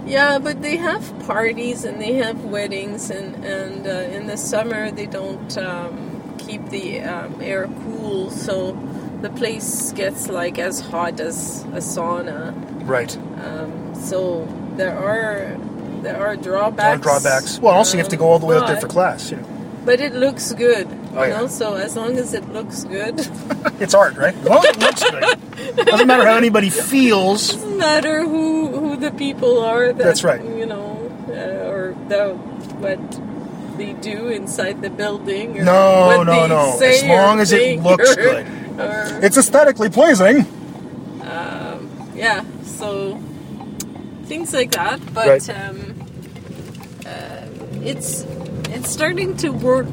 Yeah, 0.06 0.38
but 0.40 0.60
they 0.60 0.76
have 0.76 1.02
parties 1.26 1.84
and 1.84 2.00
they 2.00 2.14
have 2.14 2.44
weddings, 2.44 3.10
and 3.10 3.44
and 3.44 3.86
uh, 3.86 4.16
in 4.16 4.26
the 4.26 4.36
summer 4.36 4.90
they 4.90 5.06
don't 5.06 5.56
um, 5.56 6.34
keep 6.38 6.68
the 6.70 7.00
um, 7.02 7.40
air 7.40 7.68
cool, 7.84 8.30
so 8.32 8.72
the 9.22 9.30
place 9.30 9.92
gets 9.92 10.28
like 10.28 10.58
as 10.58 10.80
hot 10.80 11.20
as 11.20 11.62
a 11.72 11.80
sauna. 11.80 12.52
Right. 12.86 13.10
So 13.94 14.46
there 14.76 14.96
are 14.96 15.56
there 16.02 16.16
are 16.20 16.32
A 16.32 16.34
lot 16.36 16.42
drawbacks. 16.42 17.02
drawbacks. 17.02 17.58
Well, 17.58 17.74
also 17.74 17.96
you 17.96 18.02
have 18.02 18.10
to 18.10 18.16
go 18.16 18.26
all 18.30 18.38
the 18.38 18.46
way 18.46 18.56
out 18.56 18.66
there 18.66 18.80
for 18.80 18.86
class. 18.88 19.30
You 19.30 19.38
know. 19.38 19.46
But 19.84 20.00
it 20.00 20.14
looks 20.14 20.52
good, 20.52 20.88
you 20.90 20.98
Oh, 21.16 21.22
yeah. 21.24 21.38
know. 21.40 21.46
So 21.46 21.74
as 21.74 21.96
long 21.96 22.16
as 22.16 22.34
it 22.34 22.48
looks 22.52 22.84
good, 22.84 23.20
It's 23.80 23.94
art, 23.94 24.16
right? 24.16 24.34
As 24.34 24.44
long 24.44 24.58
as 24.58 24.76
it 24.76 24.78
looks 24.80 25.02
good. 25.10 25.86
Doesn't 25.86 26.06
matter 26.06 26.24
how 26.26 26.36
anybody 26.36 26.70
feels. 26.70 27.50
doesn't 27.52 27.78
matter 27.78 28.22
who 28.24 28.68
who 28.68 28.96
the 28.96 29.10
people 29.12 29.60
are. 29.64 29.92
That, 29.92 30.04
That's 30.04 30.22
right. 30.24 30.42
You 30.44 30.66
know, 30.66 31.10
uh, 31.28 31.70
or 31.70 31.94
the 32.08 32.34
what 32.82 32.98
they 33.78 33.92
do 33.94 34.28
inside 34.28 34.82
the 34.82 34.90
building. 34.90 35.58
Or 35.60 35.64
No, 35.64 36.06
what 36.18 36.24
no, 36.26 36.32
they 36.42 36.48
no. 36.48 36.76
say 36.78 36.98
As 37.00 37.04
long 37.04 37.40
as 37.40 37.52
it 37.52 37.82
looks 37.82 38.12
or- 38.12 38.14
good. 38.14 38.46
Or, 38.76 39.08
It's 39.22 39.38
aesthetically 39.38 39.88
pleasing. 39.88 40.44
Um, 41.22 41.88
yeah, 42.14 42.44
so 42.66 43.18
things 44.24 44.52
like 44.52 44.72
that. 44.72 45.00
But 45.14 45.26
Right. 45.28 45.50
um, 45.50 45.94
uh, 47.06 47.46
it's 47.82 48.24
it's 48.70 48.90
starting 48.90 49.36
to 49.38 49.50
work 49.50 49.86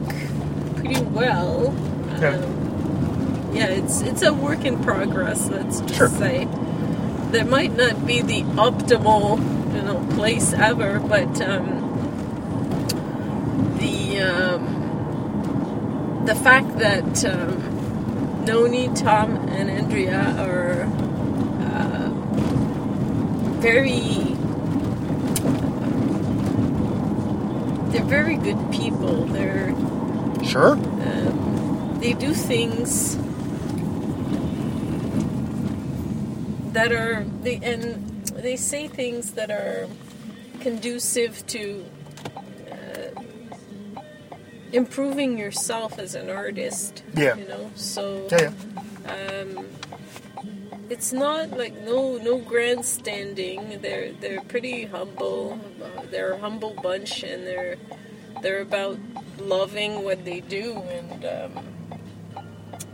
pretty 0.75 1.01
well. 1.01 1.73
Yeah. 2.19 2.36
Um, 2.36 3.51
yeah, 3.53 3.67
it's 3.67 4.01
it's 4.01 4.21
a 4.23 4.33
work 4.33 4.65
in 4.65 4.81
progress. 4.83 5.47
Let's 5.49 5.79
just 5.81 5.95
Sure. 5.95 6.09
say 6.09 6.47
there 7.31 7.45
might 7.45 7.75
not 7.77 8.05
be 8.05 8.21
the 8.21 8.41
optimal 8.57 9.38
you 9.75 9.81
know 9.83 9.97
place 10.15 10.53
ever, 10.53 10.99
but 10.99 11.41
um, 11.41 11.79
the 13.79 14.19
um, 14.21 14.63
the 16.25 16.36
fact 16.36 16.77
that 16.79 17.25
um, 17.25 18.43
Noni, 18.45 18.89
Tom, 18.95 19.36
and 19.49 19.69
Andrea 19.69 20.36
are 20.39 20.88
very 23.63 24.36
they're 27.91 28.04
very 28.06 28.36
good 28.38 28.60
people. 28.71 29.26
They're 29.28 29.73
Sure. 30.43 30.76
they 31.99 32.13
do 32.13 32.34
things 32.34 33.17
that 36.73 36.91
are 36.91 37.26
they 37.43 37.58
and 37.63 38.26
they 38.36 38.56
say 38.58 38.88
things 38.89 39.32
that 39.34 39.49
are 39.52 39.88
conducive 40.60 41.45
to 41.47 41.86
uh, 42.71 43.21
improving 44.73 45.38
yourself 45.38 45.99
as 45.99 46.15
an 46.15 46.30
artist. 46.30 47.04
Yeah. 47.15 47.36
You 47.36 47.47
know, 47.47 47.71
so 47.76 48.28
Yeah, 48.32 48.52
yeah. 49.06 49.41
um, 49.41 49.67
it's 50.89 51.13
not 51.13 51.52
like 51.52 51.74
no 51.84 52.17
no 52.17 52.38
grandstanding. 52.39 53.80
They're 53.82 54.12
they're 54.13 54.41
pretty 54.41 54.86
humble. 54.86 55.60
They're 56.12 56.34
a 56.34 56.39
humble 56.39 56.76
bunch, 56.82 57.24
and 57.24 57.46
they're 57.48 57.78
they're 58.41 58.62
about 58.62 59.00
loving 59.39 60.04
what 60.04 60.26
they 60.26 60.41
do. 60.41 60.78
And 60.78 61.26
um, 61.26 61.65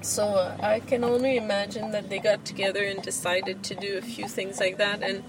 so 0.01 0.23
uh, 0.25 0.57
I 0.61 0.79
can 0.79 1.03
only 1.03 1.37
imagine 1.37 1.91
that 1.91 2.09
they 2.09 2.19
got 2.19 2.45
together 2.45 2.83
and 2.83 3.01
decided 3.01 3.63
to 3.63 3.75
do 3.75 3.97
a 3.97 4.01
few 4.01 4.27
things 4.27 4.59
like 4.59 4.77
that, 4.77 5.01
and 5.03 5.23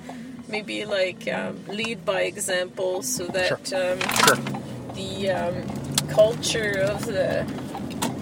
maybe 0.49 0.85
like 0.85 1.29
um, 1.33 1.65
lead 1.69 2.05
by 2.05 2.23
example, 2.23 3.03
so 3.03 3.27
that 3.29 3.73
um, 3.73 3.99
Sure. 4.27 4.37
the 4.95 5.31
um, 5.31 6.09
culture 6.09 6.81
of 6.83 7.07
the 7.07 7.47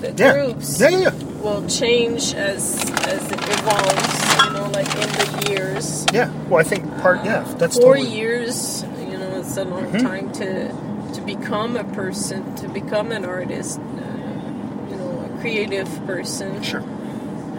the 0.01 0.15
Yeah. 0.17 0.33
groups 0.33 0.81
yeah, 0.81 0.91
yeah. 0.91 1.15
will 1.43 1.67
change 1.69 2.35
as 2.35 2.89
as 3.07 3.33
it 3.33 3.41
evolves. 3.43 4.28
Know, 4.59 4.71
like 4.71 4.89
in 4.97 5.01
the 5.45 5.47
years. 5.53 6.07
Yeah. 6.13 6.31
Well, 6.49 6.61
I 6.61 6.65
think 6.65 6.85
part, 6.99 7.25
yeah, 7.25 7.45
that's 7.59 7.79
Four 7.79 7.97
totally. 7.97 8.17
years, 8.17 8.85
you 9.01 9.19
know, 9.19 9.41
it's 9.41 9.57
a 9.57 9.65
long 9.65 9.93
Mm-hmm. 9.93 10.07
time 10.07 10.33
to 10.35 10.73
to 11.15 11.21
become 11.23 11.77
a 11.77 11.85
person, 11.85 12.55
to 12.57 12.69
become 12.69 13.13
an 13.13 13.25
artist. 13.25 13.81
Uh, 13.81 14.91
you 14.91 14.97
know, 14.97 15.31
a 15.35 15.41
creative 15.41 15.89
person. 16.07 16.63
Sure. 16.63 16.83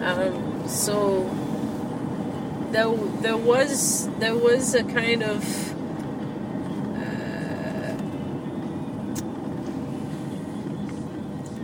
Um, 0.02 0.68
so 0.68 1.30
there, 2.72 2.88
there 3.22 3.36
was 3.38 4.08
there 4.20 4.36
was 4.36 4.74
a 4.74 4.84
kind 4.84 5.22
of 5.22 5.42
uh, 6.84 7.94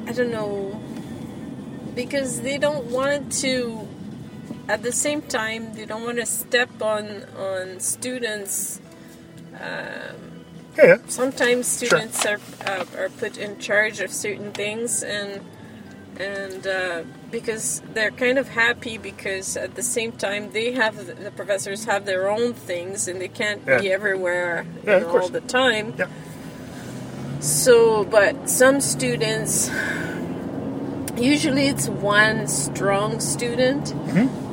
I 0.08 0.12
don't 0.12 0.30
know 0.32 0.80
because 1.94 2.40
they 2.42 2.58
don't 2.58 2.86
want 2.86 3.32
to 3.42 3.85
at 4.68 4.82
the 4.82 4.92
same 4.92 5.22
time 5.22 5.74
they 5.74 5.84
don't 5.86 6.04
want 6.04 6.18
to 6.18 6.26
step 6.26 6.70
on 6.82 7.24
on 7.38 7.80
students 7.80 8.80
Yeah, 10.78 10.86
yeah. 10.86 10.96
sometimes 11.08 11.66
students 11.66 12.24
are 12.26 12.40
uh, 12.66 12.84
are 12.98 13.08
put 13.08 13.38
in 13.38 13.58
charge 13.58 14.00
of 14.00 14.10
certain 14.12 14.52
things 14.52 15.02
and 15.02 15.40
and 16.18 16.66
uh, 16.66 17.02
because 17.30 17.82
they're 17.94 18.10
kind 18.10 18.38
of 18.38 18.48
happy 18.48 18.98
because 18.98 19.56
at 19.56 19.74
the 19.74 19.82
same 19.82 20.12
time 20.12 20.50
they 20.52 20.72
have 20.72 20.96
the 21.24 21.30
professors 21.30 21.84
have 21.84 22.04
their 22.06 22.28
own 22.30 22.54
things 22.54 23.08
and 23.08 23.20
they 23.20 23.28
can't 23.28 23.64
be 23.66 23.90
everywhere 23.92 24.66
Yeah, 24.86 25.00
know, 25.00 25.18
all 25.18 25.28
the 25.28 25.42
time 25.42 25.94
Yeah. 25.98 26.08
so 27.40 28.04
but 28.04 28.48
some 28.48 28.80
students 28.80 29.70
usually 31.16 31.66
it's 31.66 31.88
one 31.88 32.46
strong 32.48 33.20
student 33.20 33.94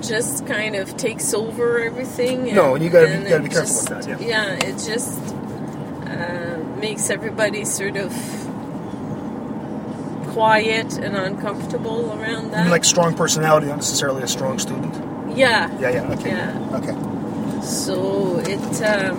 just 0.02 0.45
kind 0.47 0.76
of 0.76 0.95
takes 0.97 1.34
over 1.34 1.80
everything 1.80 2.45
Mm-hmm. 2.45 2.56
No, 2.56 2.76
and 2.76 2.84
you 2.84 2.89
gotta 2.89 3.08
be- 3.08 3.23
you 3.23 3.30
gotta 3.30 3.43
be 3.43 3.49
careful 3.49 3.67
just- 3.67 3.89
with 3.89 4.06
that, 4.06 4.21
yeah. 4.21 4.49
yeah 4.60 4.67
it 4.69 4.73
just 4.80 5.19
uh, 6.08 6.58
makes 6.80 7.10
everybody 7.10 7.63
sort 7.65 7.95
of 7.97 8.12
quiet 10.34 10.97
and 10.97 11.15
uncomfortable 11.15 12.12
around 12.19 12.52
that. 12.52 12.69
Like 12.69 12.84
strong 12.86 13.13
personality, 13.15 13.67
not 13.67 13.78
necessarily 13.78 14.23
a 14.23 14.28
strong 14.28 14.58
student. 14.60 14.93
yeah, 15.38 15.69
Yeah, 15.80 15.89
yeah. 15.89 16.13
Okay. 16.13 16.30
Yeah. 16.30 16.78
Okay. 16.80 17.62
So 17.63 18.39
it 18.39 18.82
um, 18.84 19.17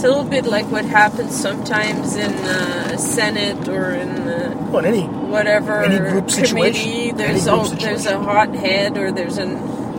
it's 0.00 0.06
a 0.06 0.08
little 0.08 0.24
bit 0.24 0.46
like 0.46 0.64
what 0.72 0.86
happens 0.86 1.38
sometimes 1.38 2.16
in 2.16 2.32
uh, 2.32 2.96
Senate 2.96 3.68
or 3.68 3.90
in 3.90 4.08
uh, 4.08 4.56
Well, 4.72 4.82
in 4.86 4.94
any. 4.94 5.02
whatever 5.06 5.82
Any 5.82 5.98
group 5.98 6.30
situation. 6.30 6.56
committee. 6.90 7.08
Any 7.10 7.12
There's 7.12 7.44
group 7.44 7.58
al- 7.58 7.68
there's 7.84 8.06
a 8.06 8.18
hot 8.18 8.54
head 8.54 8.96
or 8.96 9.12
there's 9.12 9.36
an, 9.36 9.50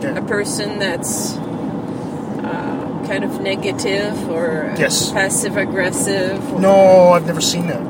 Yeah. 0.02 0.16
a 0.18 0.22
person 0.22 0.80
that's 0.80 1.34
uh, 1.36 3.04
kind 3.06 3.22
of 3.22 3.40
negative 3.40 4.28
or 4.28 4.74
Yes. 4.76 5.12
passive 5.12 5.56
aggressive. 5.56 6.52
Or, 6.52 6.60
No, 6.60 7.12
I've 7.14 7.26
never 7.26 7.40
seen 7.40 7.68
that. 7.68 7.80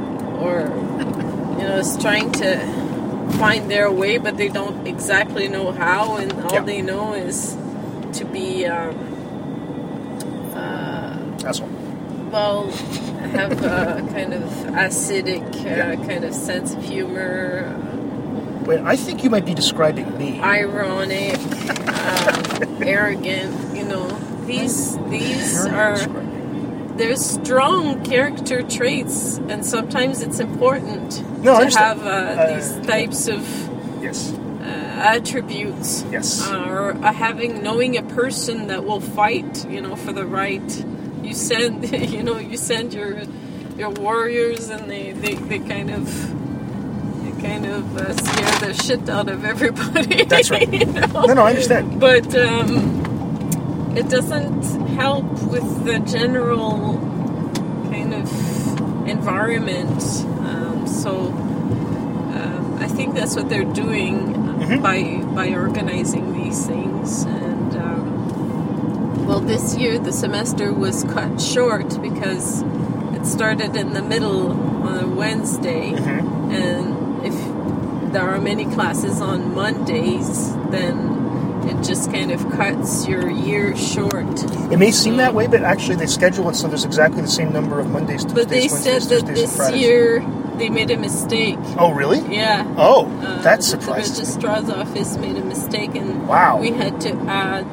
or 0.47 0.69
you 1.59 1.65
know 1.69 1.77
is 1.79 1.97
trying 1.97 2.31
to 2.33 2.59
find 3.39 3.71
their 3.71 3.91
way 3.91 4.19
but 4.19 4.37
they 4.37 4.49
don't 4.49 4.87
exactly 4.87 5.49
know 5.49 5.73
how 5.73 6.17
and 6.17 6.31
all 6.45 6.53
Yeah. 6.57 6.65
they 6.73 6.83
know 6.83 7.15
is 7.15 7.57
to 8.19 8.25
be 8.27 8.67
um, 8.67 8.95
Asshole. 11.45 11.69
Well, 12.33 12.71
have 12.71 13.53
a 13.63 14.07
kind 14.13 14.33
of 14.35 14.43
acidic 14.75 15.43
uh, 15.67 15.97
kind 16.07 16.25
of 16.25 16.35
sense 16.35 16.75
of 16.75 16.83
humor, 16.85 17.79
Wait, 18.67 18.79
I 18.81 18.95
think 18.95 19.25
you 19.25 19.31
might 19.31 19.45
be 19.45 19.55
describing 19.55 20.17
me. 20.19 20.41
ironic, 20.41 21.37
um, 21.89 22.83
arrogant. 22.83 23.77
You 23.77 23.85
know, 23.85 24.07
these 24.47 24.97
these 25.11 25.67
are 25.67 25.99
there's 26.97 27.25
strong 27.25 28.05
character 28.05 28.63
traits, 28.63 29.39
and 29.49 29.65
sometimes 29.67 30.23
it's 30.23 30.39
important 30.39 31.23
No, 31.43 31.59
to 31.59 31.77
have 31.79 32.07
uh, 32.07 32.11
Uh, 32.11 32.55
these 32.55 32.87
types 32.87 33.27
of 33.29 33.41
Yes. 34.01 34.33
uh, 34.33 34.65
attributes. 35.17 36.05
Yes. 36.13 36.49
Uh, 36.49 36.69
or 36.71 36.93
uh, 36.93 37.13
having 37.13 37.63
knowing 37.65 37.97
a 37.99 38.03
person 38.03 38.69
that 38.69 38.85
will 38.85 39.01
fight, 39.01 39.67
you 39.69 39.81
know, 39.81 39.97
for 39.97 40.13
the 40.13 40.25
right. 40.27 40.85
You 41.23 41.35
send, 41.35 41.91
you 42.15 42.23
know, 42.23 42.39
you 42.39 42.57
send 42.57 42.93
your 42.95 43.23
your 43.77 43.91
warriors, 43.91 44.69
and 44.71 44.91
they 44.91 45.13
they, 45.13 45.35
they 45.35 45.59
kind 45.59 45.91
of. 45.91 46.07
they 46.07 47.33
Kind 47.43 47.67
of 47.67 47.97
uh, 47.97 48.15
scare 48.15 48.61
the 48.69 48.73
shit 48.85 49.09
out 49.09 49.29
of 49.29 49.45
everybody. 49.45 50.23
That's 50.33 50.49
right. 50.49 50.73
you 50.73 50.87
know? 50.87 51.07
No, 51.27 51.35
no, 51.35 51.43
I 51.43 51.51
understand. 51.51 51.99
But 51.99 52.33
um, 52.37 53.97
it 53.97 54.09
doesn't 54.09 54.63
help 54.95 55.25
with 55.51 55.85
the 55.85 55.99
general 56.07 56.99
kind 57.91 58.15
of 58.15 58.29
environment. 59.09 60.01
Um, 60.47 60.87
so 60.87 61.33
um, 62.37 62.79
I 62.81 62.87
think 62.87 63.15
that's 63.17 63.35
what 63.35 63.49
they're 63.49 63.65
doing 63.73 64.31
Mm-hmm. 64.63 64.81
by 64.81 65.03
by 65.35 65.49
organizing 65.57 66.33
these 66.35 66.65
things. 66.65 67.25
Um, 67.27 67.52
well, 69.33 69.41
this 69.41 69.77
year 69.79 69.99
the 69.99 70.13
semester 70.13 70.73
was 70.75 71.05
cut 71.05 71.41
short 71.41 72.01
because 72.03 72.61
it 73.17 73.25
started 73.25 73.75
in 73.77 73.95
the 73.95 74.03
middle 74.03 74.53
on 74.87 75.05
a 75.05 75.09
Wednesday, 75.09 75.93
Mm-hmm. 75.93 76.51
and 76.51 77.25
if 77.27 78.13
there 78.13 78.29
are 78.29 78.39
many 78.41 78.67
classes 78.67 79.23
on 79.23 79.55
Mondays, 79.55 80.53
then 80.71 81.65
it 81.67 81.83
just 81.83 82.13
kind 82.13 82.31
of 82.31 82.41
cuts 82.51 83.09
your 83.09 83.31
year 83.31 83.75
short. 83.75 84.27
It 84.71 84.77
may 84.79 84.91
seem 84.91 85.17
that 85.17 85.33
way, 85.33 85.47
but 85.47 85.63
actually 85.63 85.97
they 85.97 86.07
schedule 86.07 86.51
it 86.51 86.57
so 86.57 86.69
there's 86.69 86.85
exactly 86.85 87.23
the 87.23 87.29
same 87.29 87.53
number 87.55 87.81
of 87.81 87.89
Mondays, 87.91 88.25
Tuesdays, 88.25 88.35
But 88.45 88.49
they 88.51 88.69
Wednesdays, 88.69 89.09
said 89.09 89.27
that 89.27 89.35
this 89.35 89.71
year 89.73 90.21
they 90.59 90.69
made 90.69 90.91
a 90.91 90.99
mistake. 90.99 91.57
Oh, 91.79 91.93
really? 91.95 92.21
Yeah. 92.35 92.67
Oh, 92.77 93.07
Uh, 93.23 93.41
that's 93.41 93.67
surprising. 93.67 94.13
The 94.15 94.21
registrar's 94.21 94.69
office 94.69 95.17
made 95.17 95.37
a 95.37 95.45
mistake, 95.45 95.95
and 95.95 96.29
Wow. 96.29 96.59
we 96.61 96.71
had 96.73 97.01
to 97.03 97.13
add 97.29 97.67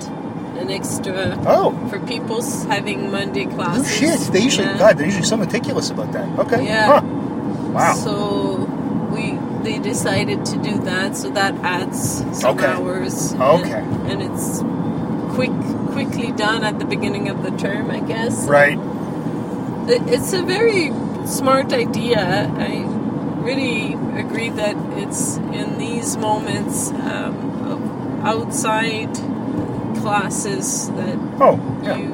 an 0.69 0.75
extra 0.75 1.37
Oh, 1.47 1.71
for 1.89 1.99
people 1.99 2.41
having 2.67 3.11
Monday 3.11 3.45
no 3.45 3.63
Oh, 3.79 3.83
shit. 3.83 4.19
They 4.31 4.41
usually, 4.41 4.67
Yeah. 4.67 4.77
God, 4.77 4.97
they're 4.97 5.05
usually 5.07 5.25
so 5.25 5.37
meticulous 5.37 5.89
about 5.89 6.11
that. 6.13 6.27
Okay. 6.39 6.65
Yeah. 6.65 6.85
Huh. 6.85 7.01
Wow. 7.73 7.93
So 7.93 8.15
we 9.13 9.37
they 9.63 9.77
decided 9.79 10.45
to 10.45 10.57
do 10.57 10.79
that, 10.85 11.17
so 11.17 11.29
that 11.31 11.53
adds 11.63 12.23
some 12.39 12.57
Okay. 12.57 12.65
hours. 12.67 13.33
Okay. 13.33 13.73
And, 13.73 14.11
and 14.11 14.21
it's 14.27 14.63
quick 15.35 15.51
quickly 15.91 16.31
done 16.31 16.63
at 16.63 16.79
the 16.79 16.85
beginning 16.85 17.29
of 17.29 17.43
the 17.43 17.51
term, 17.51 17.91
I 17.91 17.99
guess. 17.99 18.47
right. 18.47 18.79
It- 19.89 20.03
It's 20.07 20.33
a 20.33 20.43
very 20.43 20.93
smart 21.25 21.73
idea. 21.73 22.21
I 22.57 22.85
really 23.49 23.97
agree 24.23 24.49
that 24.49 24.75
it's 24.97 25.37
in 25.37 25.77
these 25.77 26.15
moments 26.17 26.91
um, 26.91 27.33
of 27.71 27.79
outside 28.25 29.09
classes 30.01 30.89
that 30.91 31.17
Oh, 31.39 31.59
yeah. 31.83 31.97
you 31.97 32.13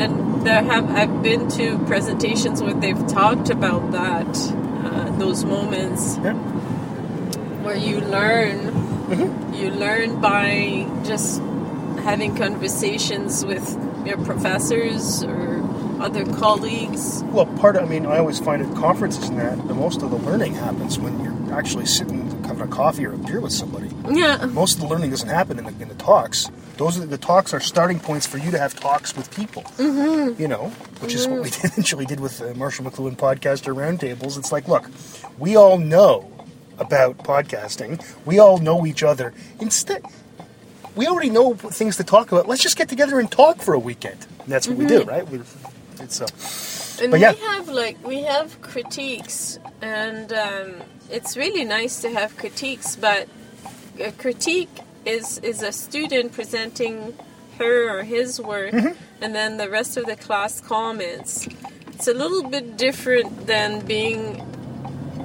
and 0.00 0.42
there 0.46 0.62
have 0.62 0.90
I've 0.90 1.22
been 1.22 1.48
to 1.50 1.78
presentations 1.86 2.62
where 2.62 2.74
they've 2.74 3.06
talked 3.08 3.50
about 3.50 3.92
that 3.92 4.28
uh, 4.84 5.10
those 5.18 5.44
moments 5.44 6.18
Yeah. 6.22 6.34
where 7.64 7.76
you 7.76 8.00
learn 8.00 8.58
Mm-hmm. 9.06 9.54
you 9.54 9.70
learn 9.70 10.20
by 10.20 10.84
just 11.04 11.40
having 12.02 12.34
conversations 12.36 13.44
with 13.46 13.64
your 14.04 14.18
professors 14.18 15.22
or 15.22 15.62
other 16.00 16.24
colleagues 16.34 17.22
Well, 17.26 17.46
part 17.46 17.76
of, 17.76 17.84
I 17.84 17.86
mean, 17.88 18.04
I 18.04 18.18
always 18.18 18.40
find 18.40 18.60
at 18.62 18.74
conferences 18.76 19.28
and 19.28 19.38
that 19.38 19.66
the 19.68 19.74
most 19.74 20.02
of 20.02 20.10
the 20.10 20.16
learning 20.18 20.54
happens 20.54 20.98
when 20.98 21.22
you're 21.22 21.54
actually 21.56 21.86
sitting 21.86 22.28
having 22.44 22.62
a 22.62 22.66
coffee 22.66 23.06
or 23.06 23.12
a 23.12 23.16
beer 23.16 23.40
with 23.40 23.52
somebody. 23.52 23.85
Yeah 24.10 24.46
Most 24.46 24.74
of 24.76 24.80
the 24.80 24.88
learning 24.88 25.10
doesn't 25.10 25.28
happen 25.28 25.58
in 25.58 25.64
the, 25.64 25.82
in 25.82 25.88
the 25.88 25.94
talks. 25.94 26.50
Those 26.76 26.98
are 26.98 27.06
the 27.06 27.18
talks 27.18 27.54
are 27.54 27.60
starting 27.60 27.98
points 28.00 28.26
for 28.26 28.38
you 28.38 28.50
to 28.50 28.58
have 28.58 28.78
talks 28.78 29.16
with 29.16 29.34
people. 29.34 29.62
Mm-hmm. 29.62 30.40
You 30.40 30.48
know, 30.48 30.68
which 31.00 31.14
is 31.14 31.26
what 31.26 31.42
we 31.42 31.48
eventually 31.64 32.04
did 32.04 32.20
with 32.20 32.38
the 32.38 32.54
Marshall 32.54 32.84
McLuhan 32.84 33.16
podcaster 33.16 33.74
roundtables. 33.74 34.36
It's 34.38 34.52
like, 34.52 34.68
look, 34.68 34.90
we 35.38 35.56
all 35.56 35.78
know 35.78 36.30
about 36.78 37.18
podcasting. 37.18 38.04
We 38.26 38.38
all 38.38 38.58
know 38.58 38.86
each 38.86 39.02
other. 39.02 39.32
Instead, 39.60 40.04
we 40.94 41.06
already 41.06 41.30
know 41.30 41.54
things 41.54 41.96
to 41.96 42.04
talk 42.04 42.32
about. 42.32 42.46
Let's 42.46 42.62
just 42.62 42.76
get 42.76 42.88
together 42.88 43.20
and 43.20 43.30
talk 43.30 43.58
for 43.58 43.74
a 43.74 43.78
weekend. 43.78 44.26
And 44.40 44.48
that's 44.48 44.68
what 44.68 44.76
we 44.76 44.86
do, 44.86 45.02
right? 45.04 45.26
We, 45.28 45.40
it's 46.00 46.20
uh, 46.20 47.02
And 47.02 47.10
But 47.10 47.20
yeah. 47.20 47.32
we 47.32 47.38
have 47.40 47.68
like 47.68 48.04
we 48.06 48.22
have 48.22 48.60
critiques, 48.62 49.58
and 49.80 50.32
um, 50.32 50.74
it's 51.10 51.36
really 51.36 51.64
nice 51.64 52.00
to 52.02 52.10
have 52.10 52.36
critiques. 52.36 52.96
But 52.96 53.28
a 54.00 54.12
critique 54.12 54.70
is 55.04 55.38
is 55.38 55.62
a 55.62 55.72
student 55.72 56.32
presenting 56.32 57.14
her 57.58 57.98
or 57.98 58.02
his 58.02 58.40
work, 58.40 58.72
Mm-hmm. 58.72 59.22
and 59.22 59.34
then 59.34 59.56
the 59.56 59.68
rest 59.70 59.96
of 59.96 60.04
the 60.06 60.16
class 60.16 60.60
comments. 60.60 61.48
It's 61.94 62.08
a 62.08 62.12
little 62.14 62.42
bit 62.50 62.76
different 62.76 63.46
than 63.46 63.80
being 63.86 64.42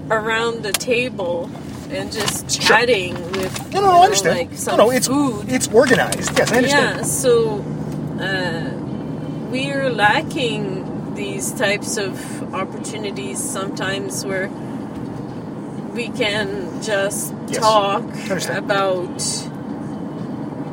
around 0.09 0.63
the 0.63 0.71
table 0.71 1.49
and 1.89 2.11
just 2.11 2.49
chatting 2.49 3.13
with 3.33 3.73
no, 3.73 3.81
no, 3.81 3.87
no, 3.87 3.99
I 3.99 4.03
understand. 4.05 4.37
like 4.49 4.57
some 4.57 4.77
no, 4.77 4.85
no, 4.85 4.91
it's 4.91 5.07
food. 5.07 5.45
it's 5.51 5.67
organized. 5.67 6.37
Yes, 6.37 6.51
I 6.51 6.57
understand. 6.57 6.97
Yeah, 6.97 7.03
so 7.03 7.59
uh, 8.21 8.69
we're 9.51 9.89
lacking 9.89 11.15
these 11.15 11.51
types 11.53 11.97
of 11.97 12.53
opportunities 12.53 13.39
sometimes 13.43 14.25
where 14.25 14.49
we 15.93 16.09
can 16.09 16.81
just 16.81 17.33
Yes, 17.47 17.57
talk 17.57 18.03
about 18.49 19.21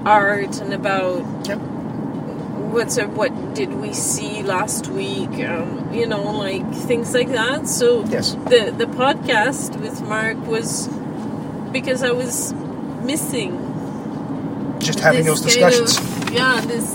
art 0.07 0.61
and 0.61 0.73
about 0.73 1.25
Yep. 1.49 1.59
what's 2.73 2.97
a, 2.99 3.07
what 3.09 3.55
did 3.55 3.73
we 3.75 3.93
see 3.93 4.43
last 4.43 4.87
week 4.89 5.31
um, 5.45 5.93
you 5.93 6.07
know 6.07 6.23
like 6.31 6.65
things 6.73 7.15
like 7.15 7.29
that 7.33 7.67
so 7.69 8.05
Yes. 8.07 8.35
the 8.47 8.73
the 8.77 8.87
podcast 8.87 9.79
with 9.81 10.01
Marc 10.03 10.37
was 10.47 10.89
because 11.73 12.03
i 12.03 12.11
was 12.13 12.53
missing 13.03 13.53
Just 14.79 15.01
having 15.01 15.25
those 15.25 15.41
kind 15.41 15.53
discussions. 15.53 15.99
of- 15.99 16.33
yeah, 16.33 16.61
this. 16.61 16.89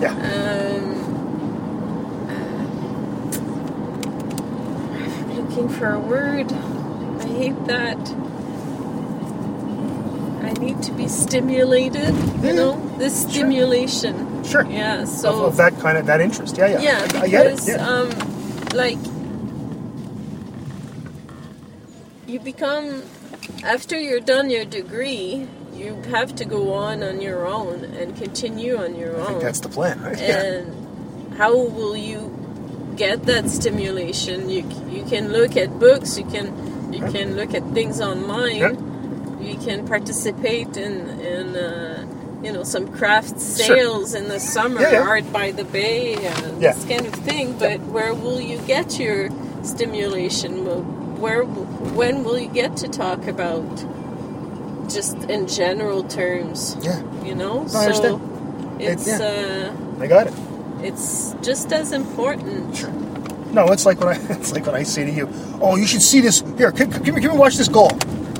yeah. 0.00 0.12
Um, 0.12 0.84
I'm 4.94 5.36
looking 5.36 5.68
for 5.68 5.92
a 5.94 5.98
word. 5.98 6.50
I 7.38 7.40
hate 7.40 7.64
that. 7.66 7.98
I 10.44 10.52
need 10.60 10.82
to 10.82 10.92
be 10.92 11.06
stimulated. 11.06 12.12
You 12.42 12.52
know, 12.52 12.98
this 12.98 13.22
stimulation. 13.22 14.42
Sure. 14.42 14.66
Yeah. 14.66 15.04
So 15.04 15.44
of 15.44 15.56
that 15.56 15.78
kind 15.78 15.98
of 15.98 16.06
that 16.06 16.20
interest. 16.20 16.56
Yeah, 16.58 16.66
yeah. 16.66 16.80
yeah, 16.80 17.06
because 17.06 17.22
I 17.22 17.28
get 17.28 17.46
it. 17.46 17.60
Yeah. 17.68 17.86
um, 17.88 18.10
like 18.74 18.98
you 22.26 22.40
become 22.40 23.02
after 23.62 23.98
you're 23.98 24.20
done 24.20 24.50
your 24.50 24.64
degree, 24.64 25.46
you 25.74 25.94
have 26.10 26.34
to 26.36 26.44
go 26.44 26.72
on 26.72 27.04
on 27.04 27.20
your 27.20 27.46
own 27.46 27.84
and 27.84 28.16
continue 28.16 28.76
on 28.76 28.96
your 28.96 29.16
I 29.16 29.20
own. 29.20 29.26
think 29.26 29.42
that's 29.42 29.60
the 29.60 29.68
plan, 29.68 30.02
right? 30.02 30.18
Yeah. 30.20 30.42
and 30.42 31.34
how 31.36 31.56
will 31.56 31.96
you 31.96 32.34
get 32.96 33.26
that 33.26 33.48
stimulation? 33.48 34.50
You 34.50 34.68
you 34.90 35.04
can 35.04 35.30
look 35.30 35.56
at 35.56 35.78
books. 35.78 36.18
You 36.18 36.24
can 36.24 36.52
you 36.92 37.00
Yeah. 37.00 37.10
can 37.10 37.36
look 37.36 37.54
at 37.54 37.64
things 37.74 38.00
online. 38.00 38.56
Yeah. 38.56 38.72
You 39.40 39.56
can 39.66 39.86
participate 39.86 40.76
in 40.76 40.92
in. 41.34 41.56
Uh, 41.56 42.04
you 42.40 42.52
know, 42.52 42.62
some 42.62 42.86
craft 42.98 43.34
Sure. 43.40 43.66
sales 43.76 44.14
in 44.14 44.28
the 44.28 44.38
summer, 44.38 44.86
art 45.12 45.26
by 45.32 45.50
the 45.50 45.64
bay, 45.64 46.14
and 46.14 46.60
this 46.62 46.84
kind 46.84 47.04
of 47.04 47.12
thing. 47.28 47.56
But 47.58 47.80
where 47.94 48.14
will 48.14 48.40
you 48.40 48.58
get 48.74 48.96
your 49.00 49.28
stimulation? 49.64 50.50
Where, 51.20 51.42
when 51.42 52.22
will 52.22 52.38
you 52.38 52.46
get 52.62 52.76
to 52.76 52.86
talk 52.86 53.26
about 53.26 53.66
just 54.88 55.16
in 55.28 55.48
general 55.48 56.04
terms? 56.04 56.76
Yeah. 56.80 57.00
You 57.24 57.34
know, 57.34 57.66
No, 57.72 57.78
I 57.80 57.86
it's 58.78 59.08
It- 59.08 59.20
uh, 59.20 59.72
I 60.00 60.06
got 60.06 60.28
it. 60.28 60.34
it's 60.80 61.34
just 61.42 61.72
as 61.72 61.90
important. 61.92 62.76
Sure. 62.76 62.92
No, 63.52 63.66
it's 63.68 63.86
like 63.86 63.98
when 64.00 64.08
I 64.08 64.20
it's 64.34 64.52
like 64.52 64.66
when 64.66 64.74
I 64.74 64.82
say 64.82 65.04
to 65.04 65.10
you, 65.10 65.28
"Oh, 65.60 65.76
you 65.76 65.86
should 65.86 66.02
see 66.02 66.20
this. 66.20 66.40
Here, 66.56 66.70
give, 66.72 67.02
give 67.02 67.14
me, 67.14 67.20
give 67.20 67.32
watch 67.32 67.56
this 67.56 67.68
goal." 67.68 67.90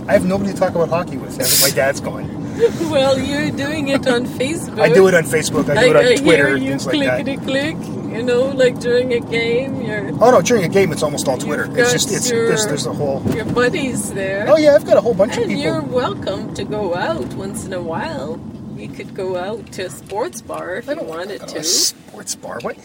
I 0.09 0.13
have 0.13 0.25
nobody 0.25 0.53
to 0.53 0.59
talk 0.59 0.75
about 0.75 0.89
hockey 0.89 1.19
with. 1.19 1.37
now 1.39 1.45
that 1.45 1.59
My 1.63 1.71
dad's 1.75 2.01
going. 2.01 2.37
Well, 2.91 3.17
you're 3.21 3.53
doing 3.53 3.87
it 3.89 4.05
on 4.09 4.27
Facebook. 4.41 4.81
I 4.81 4.89
do 4.93 5.07
it 5.07 5.15
on 5.15 5.23
Facebook. 5.23 5.69
I 5.71 5.81
do 5.85 5.91
it 5.91 5.97
on 5.97 6.25
Twitter, 6.25 6.49
hear 6.49 6.57
you 6.57 6.71
things 6.71 6.87
like 6.87 6.99
that. 7.07 7.23
clickety 7.23 7.45
click. 7.45 7.77
You 8.17 8.23
know, 8.25 8.47
like 8.47 8.81
during 8.81 9.13
a 9.13 9.21
game, 9.21 9.81
your 9.83 10.09
Oh 10.21 10.33
no, 10.33 10.43
during 10.43 10.65
a 10.65 10.69
game, 10.69 10.91
it's 10.91 11.05
almost 11.05 11.29
all 11.29 11.39
Twitter. 11.39 11.67
It's 11.79 11.93
just 11.93 12.11
it's 12.11 12.29
your- 12.31 12.49
there's, 12.49 12.67
there's 12.67 12.87
a 12.87 12.93
whole. 12.93 13.23
your 13.33 13.45
buddies 13.45 14.13
there. 14.13 14.47
Oh 14.49 14.57
yeah, 14.57 14.75
I've 14.75 14.85
got 14.85 14.97
a 14.97 15.01
whole 15.01 15.15
bunch 15.15 15.37
of 15.37 15.45
And 15.45 15.61
you're 15.61 15.83
welcome 15.83 16.53
to 16.55 16.65
go 16.65 16.97
out 16.97 17.33
once 17.35 17.65
in 17.65 17.73
a 17.73 17.81
while. 17.83 18.41
You 18.77 18.89
could 18.89 19.15
go 19.15 19.37
out 19.37 19.71
to 19.75 19.85
a 19.85 19.91
sports 19.91 20.41
bar 20.41 20.77
if 20.77 20.89
I 20.89 20.93
you 20.93 20.99
don't 20.99 21.09
wanted 21.09 21.41
to 21.43 21.47
to. 21.47 21.59
a 21.59 21.65
sports 21.65 22.35
bar. 22.35 22.59
What? 22.63 22.77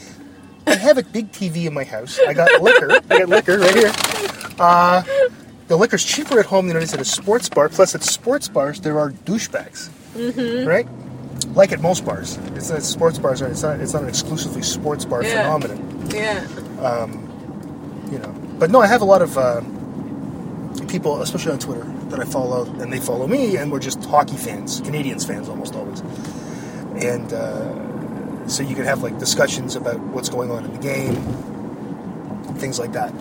I 0.65 0.75
have 0.75 0.97
a 0.97 1.03
big 1.03 1.31
TV 1.31 1.65
in 1.65 1.73
my 1.73 1.83
house. 1.83 2.19
I 2.27 2.33
got 2.33 2.61
liquor. 2.61 2.91
I 3.09 3.19
got 3.19 3.29
liquor 3.29 3.59
right 3.59 3.75
here. 3.75 3.91
Uh, 4.59 5.03
the 5.67 5.77
liquor's 5.77 6.03
cheaper 6.03 6.39
at 6.39 6.45
home 6.45 6.67
than 6.67 6.77
it 6.77 6.83
is 6.83 6.93
at 6.93 7.01
a 7.01 7.05
sports 7.05 7.49
bar. 7.49 7.69
Plus, 7.69 7.95
at 7.95 8.03
sports 8.03 8.47
bars 8.47 8.79
there 8.81 8.99
are 8.99 9.11
douchebags, 9.11 9.89
mm-hmm. 10.15 10.67
right? 10.67 10.87
Like 11.55 11.71
at 11.71 11.81
most 11.81 12.05
bars, 12.05 12.37
it's 12.55 12.69
not 12.69 12.83
sports 12.83 13.17
bars. 13.19 13.41
It's 13.41 13.63
not. 13.63 13.79
It's 13.79 13.93
not 13.93 14.03
an 14.03 14.09
exclusively 14.09 14.61
sports 14.61 15.05
bar 15.05 15.23
Yeah. 15.23 15.43
phenomenon. 15.43 16.09
Yeah. 16.09 16.45
Um, 16.81 18.07
you 18.11 18.19
know. 18.19 18.29
But 18.59 18.71
no, 18.71 18.79
I 18.81 18.87
have 18.87 19.01
a 19.01 19.05
lot 19.05 19.21
of 19.21 19.37
uh, 19.37 19.61
people, 20.87 21.21
especially 21.21 21.51
on 21.53 21.59
Twitter, 21.59 21.83
that 22.09 22.19
I 22.19 22.25
follow, 22.25 22.65
and 22.79 22.93
they 22.93 22.99
follow 22.99 23.27
me, 23.27 23.57
and 23.57 23.71
we're 23.71 23.79
just 23.79 24.03
hockey 24.05 24.37
fans, 24.37 24.81
Canadiens 24.81 25.25
fans 25.27 25.49
almost 25.49 25.75
always. 25.75 26.01
And 27.03 27.33
uh, 27.33 27.73
so 28.47 28.63
you 28.63 28.75
can 28.75 28.85
have 28.85 29.03
like 29.03 29.17
discussions 29.19 29.75
about 29.75 29.99
what's 29.99 30.29
going 30.29 30.51
on 30.51 30.65
in 30.65 30.73
the 30.73 30.79
game, 30.79 31.15
things 32.55 32.79
like 32.79 32.93
that. 32.93 33.13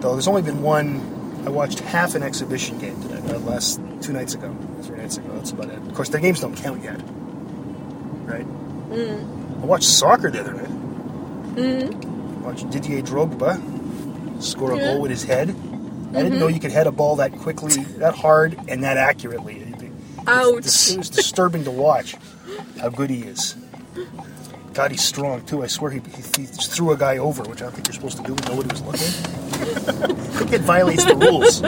Though 0.00 0.12
there's 0.12 0.28
only 0.28 0.42
been 0.42 0.62
one. 0.62 1.18
I 1.46 1.50
watched 1.50 1.80
half 1.80 2.14
an 2.14 2.22
exhibition 2.22 2.78
game 2.78 3.00
today, 3.00 3.34
uh, 3.34 3.38
last 3.40 3.80
two 4.02 4.12
nights 4.12 4.34
ago, 4.34 4.54
three 4.82 4.98
nights 4.98 5.16
ago. 5.16 5.28
That's 5.34 5.52
about 5.52 5.70
it. 5.70 5.78
Of 5.78 5.94
course, 5.94 6.10
their 6.10 6.20
games 6.20 6.40
don't 6.40 6.54
count 6.54 6.82
yet, 6.82 7.00
right? 8.26 8.46
Mm-hmm. 8.90 9.62
I 9.62 9.66
watched 9.66 9.84
soccer 9.84 10.30
the 10.30 10.40
other 10.40 10.52
night. 10.52 10.68
Mm-hmm. 11.56 12.44
Watched 12.44 12.70
Didier 12.70 13.02
Drogba 13.02 14.42
score 14.42 14.72
a 14.72 14.76
Yeah. 14.76 14.92
goal 14.92 15.02
with 15.02 15.10
his 15.10 15.24
head. 15.24 15.50
I 15.50 15.52
didn't 15.52 16.32
mm-hmm. 16.32 16.38
know 16.40 16.48
you 16.48 16.60
could 16.60 16.72
head 16.72 16.86
a 16.86 16.92
ball 16.92 17.16
that 17.16 17.32
quickly, 17.32 17.82
that 17.98 18.14
hard, 18.14 18.58
and 18.68 18.84
that 18.84 18.96
accurately. 18.96 19.66
Ouch. 20.26 20.90
it 20.90 20.98
was 20.98 21.10
disturbing 21.10 21.64
to 21.64 21.70
watch 21.70 22.14
how 22.78 22.88
good 22.88 23.10
he 23.10 23.22
is. 23.22 23.56
God, 24.72 24.92
he's 24.92 25.02
strong 25.02 25.44
too. 25.44 25.62
I 25.62 25.66
swear 25.66 25.90
he, 25.90 26.00
he, 26.00 26.22
he 26.42 26.46
threw 26.46 26.92
a 26.92 26.96
guy 26.96 27.18
over, 27.18 27.42
which 27.42 27.60
I 27.60 27.64
don't 27.64 27.74
think 27.74 27.88
you're 27.88 27.94
supposed 27.94 28.18
to 28.18 28.22
do 28.22 28.34
nobody 28.48 28.68
was 28.68 28.82
looking. 28.82 30.16
It 30.52 30.62
violates 30.62 31.04
the 31.04 31.14
rules. 31.14 31.60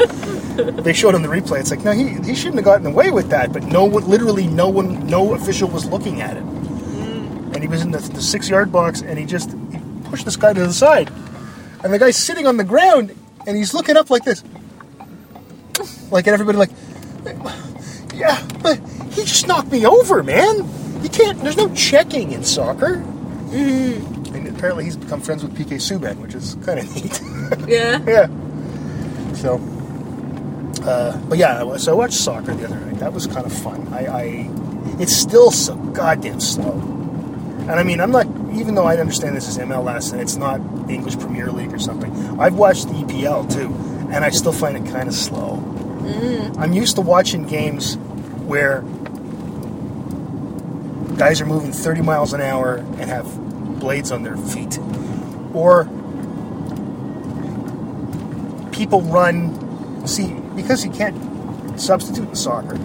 They 0.83 0.93
showed 0.93 1.15
him 1.15 1.23
the 1.23 1.29
replay. 1.29 1.61
It's 1.61 1.71
like, 1.71 1.85
no, 1.85 1.93
he, 1.93 2.09
he 2.29 2.35
shouldn't 2.35 2.57
have 2.57 2.65
gotten 2.65 2.87
away 2.87 3.11
with 3.11 3.29
that. 3.31 3.53
But 3.53 3.63
no 3.65 3.85
one, 3.85 4.09
literally, 4.09 4.49
no 4.49 4.69
one, 4.69 5.07
no 5.07 5.35
official 5.35 5.69
was 5.69 5.87
looking 5.87 6.21
at 6.21 6.37
it. 6.37 6.43
And 6.43 7.59
he 7.59 7.69
was 7.69 7.83
in 7.83 7.93
the, 7.93 7.99
the 7.99 8.21
six 8.21 8.49
yard 8.49 8.73
box, 8.73 9.03
and 9.03 9.19
he 9.19 9.25
just 9.25 9.51
he 9.53 9.79
pushed 10.05 10.25
this 10.25 10.37
guy 10.37 10.53
to 10.53 10.61
the 10.67 10.73
side, 10.73 11.13
and 11.85 11.93
the 11.93 11.99
guy's 11.99 12.17
sitting 12.17 12.47
on 12.47 12.57
the 12.57 12.65
ground, 12.65 13.15
and 13.47 13.57
he's 13.57 13.73
looking 13.73 13.97
up 13.97 14.11
like 14.11 14.25
this, 14.25 14.43
like 16.11 16.27
and 16.27 16.35
everybody 16.35 16.59
like, 16.59 16.71
yeah, 18.15 18.45
but 18.63 18.81
he 19.13 19.23
just 19.23 19.47
knocked 19.47 19.71
me 19.71 19.87
over, 19.87 20.23
man. 20.23 20.67
You 21.03 21.09
can't. 21.09 21.39
There's 21.41 21.57
no 21.57 21.73
checking 21.75 22.33
in 22.33 22.45
soccer. 22.45 22.95
And 23.53 24.49
apparently, 24.49 24.85
he's 24.85 24.97
become 24.97 25.21
friends 25.21 25.43
with 25.43 25.57
PK 25.57 25.77
Subban, 25.77 26.17
which 26.19 26.35
is 26.35 26.57
kind 26.65 26.79
of 26.79 26.95
neat. 26.95 27.21
Yeah. 27.69 27.99
yeah. 28.07 29.35
So, 29.35 29.57
uh, 30.85 31.19
but 31.29 31.39
yeah, 31.39 31.77
so 31.77 31.93
I 31.93 31.95
watched 31.95 32.15
soccer 32.15 32.55
the 32.55 32.65
other 32.67 32.77
night. 32.77 32.99
That 32.99 33.13
was 33.13 33.27
kind 33.27 33.45
of 33.45 33.53
fun. 33.53 33.89
I, 33.93 34.07
I, 34.07 34.51
it's 35.01 35.15
still 35.15 35.51
so 35.51 35.77
goddamn 35.77 36.41
slow. 36.41 36.73
And 36.73 37.73
I 37.73 37.83
mean, 37.83 38.01
I'm 38.01 38.11
not. 38.11 38.27
Even 38.55 38.75
though 38.75 38.85
I 38.85 38.97
understand 38.97 39.35
this 39.37 39.49
is 39.49 39.59
MLS 39.59 40.13
and 40.13 40.21
it's 40.21 40.37
not 40.37 40.59
the 40.87 40.93
English 40.93 41.19
Premier 41.19 41.51
League 41.51 41.73
or 41.73 41.79
something, 41.79 42.13
I've 42.39 42.55
watched 42.55 42.89
the 42.89 42.95
EPL 42.95 43.51
too, 43.53 43.73
and 44.13 44.25
I 44.25 44.31
still 44.31 44.53
find 44.53 44.77
it 44.77 44.93
kind 44.93 45.09
of 45.09 45.15
slow. 45.15 45.57
I'm 46.59 46.73
used 46.73 46.97
to 46.97 47.01
watching 47.01 47.47
games 47.47 47.97
where 48.47 48.83
guys 51.23 51.41
are 51.41 51.47
moving 51.47 51.71
30 51.71 52.03
miles 52.03 52.33
an 52.33 52.41
hour 52.41 52.79
and 52.99 53.03
have 53.03 53.79
blades 53.79 54.11
on 54.11 54.25
their 54.25 54.37
feet, 54.37 54.77
or 55.55 55.85
people 58.73 59.03
run. 59.03 60.05
See, 60.05 60.33
because 60.57 60.85
you 60.85 60.91
can't 60.91 61.79
substitute 61.79 62.29
in 62.29 62.35
soccer, 62.35 62.77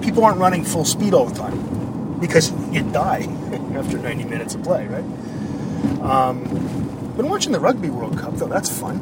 people 0.00 0.24
aren't 0.24 0.38
running 0.38 0.64
full 0.64 0.86
speed 0.86 1.12
all 1.12 1.26
the 1.26 1.38
time 1.38 2.18
because 2.20 2.50
you 2.72 2.90
die 2.90 3.24
after 3.74 3.98
90 3.98 4.24
minutes 4.24 4.54
of 4.54 4.62
play, 4.62 4.86
right? 4.86 5.04
Um, 6.00 6.42
been 7.18 7.28
watching 7.28 7.52
the 7.52 7.60
Rugby 7.60 7.90
World 7.90 8.16
Cup 8.18 8.36
though. 8.36 8.46
That's 8.46 8.70
fun. 8.70 8.96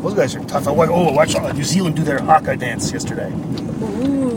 Those 0.00 0.14
guys 0.14 0.34
are 0.34 0.42
tough. 0.44 0.66
I 0.66 0.70
watched, 0.70 1.36
oh, 1.36 1.44
uh, 1.44 1.52
New 1.52 1.62
Zealand 1.62 1.94
do 1.94 2.04
their 2.04 2.20
haka 2.20 2.56
dance 2.56 2.90
yesterday. 2.90 3.30
Ah. 3.82 4.29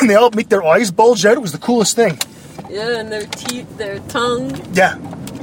And 0.00 0.10
they 0.10 0.14
all 0.14 0.30
make 0.32 0.48
their 0.48 0.62
eyes 0.64 0.90
bulge 0.90 1.24
out. 1.24 1.34
It 1.36 1.40
was 1.40 1.52
the 1.52 1.58
coolest 1.58 1.96
thing. 1.96 2.18
Yeah, 2.70 2.98
and 3.00 3.10
their 3.12 3.24
teeth, 3.26 3.76
their 3.78 3.98
tongue. 4.00 4.50
Yeah, 4.74 4.96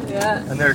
Yeah. 0.07 0.39
and 0.49 0.59
they're. 0.59 0.73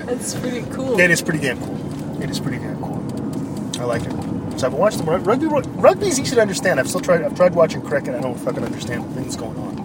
That's 0.00 0.34
pretty 0.36 0.62
cool. 0.72 0.98
It 1.00 1.10
is 1.10 1.22
pretty 1.22 1.38
damn 1.40 1.58
cool. 1.60 2.22
It 2.22 2.28
is 2.30 2.38
pretty 2.40 2.58
damn 2.58 2.76
cool. 2.82 3.80
I 3.80 3.84
like 3.84 4.02
it. 4.02 4.12
So 4.60 4.66
I've 4.66 4.74
watched 4.74 4.98
the 4.98 5.04
rugby. 5.04 5.46
Rugby 5.46 6.08
is 6.08 6.18
easy 6.20 6.34
to 6.34 6.42
understand. 6.42 6.78
I've 6.80 6.88
still 6.88 7.00
tried. 7.00 7.22
I've 7.22 7.34
tried 7.34 7.54
watching 7.54 7.80
cricket. 7.82 8.14
I 8.14 8.20
don't 8.20 8.38
fucking 8.38 8.62
understand 8.64 9.06
what 9.06 9.14
things 9.16 9.36
going 9.36 9.56
on. 9.56 9.80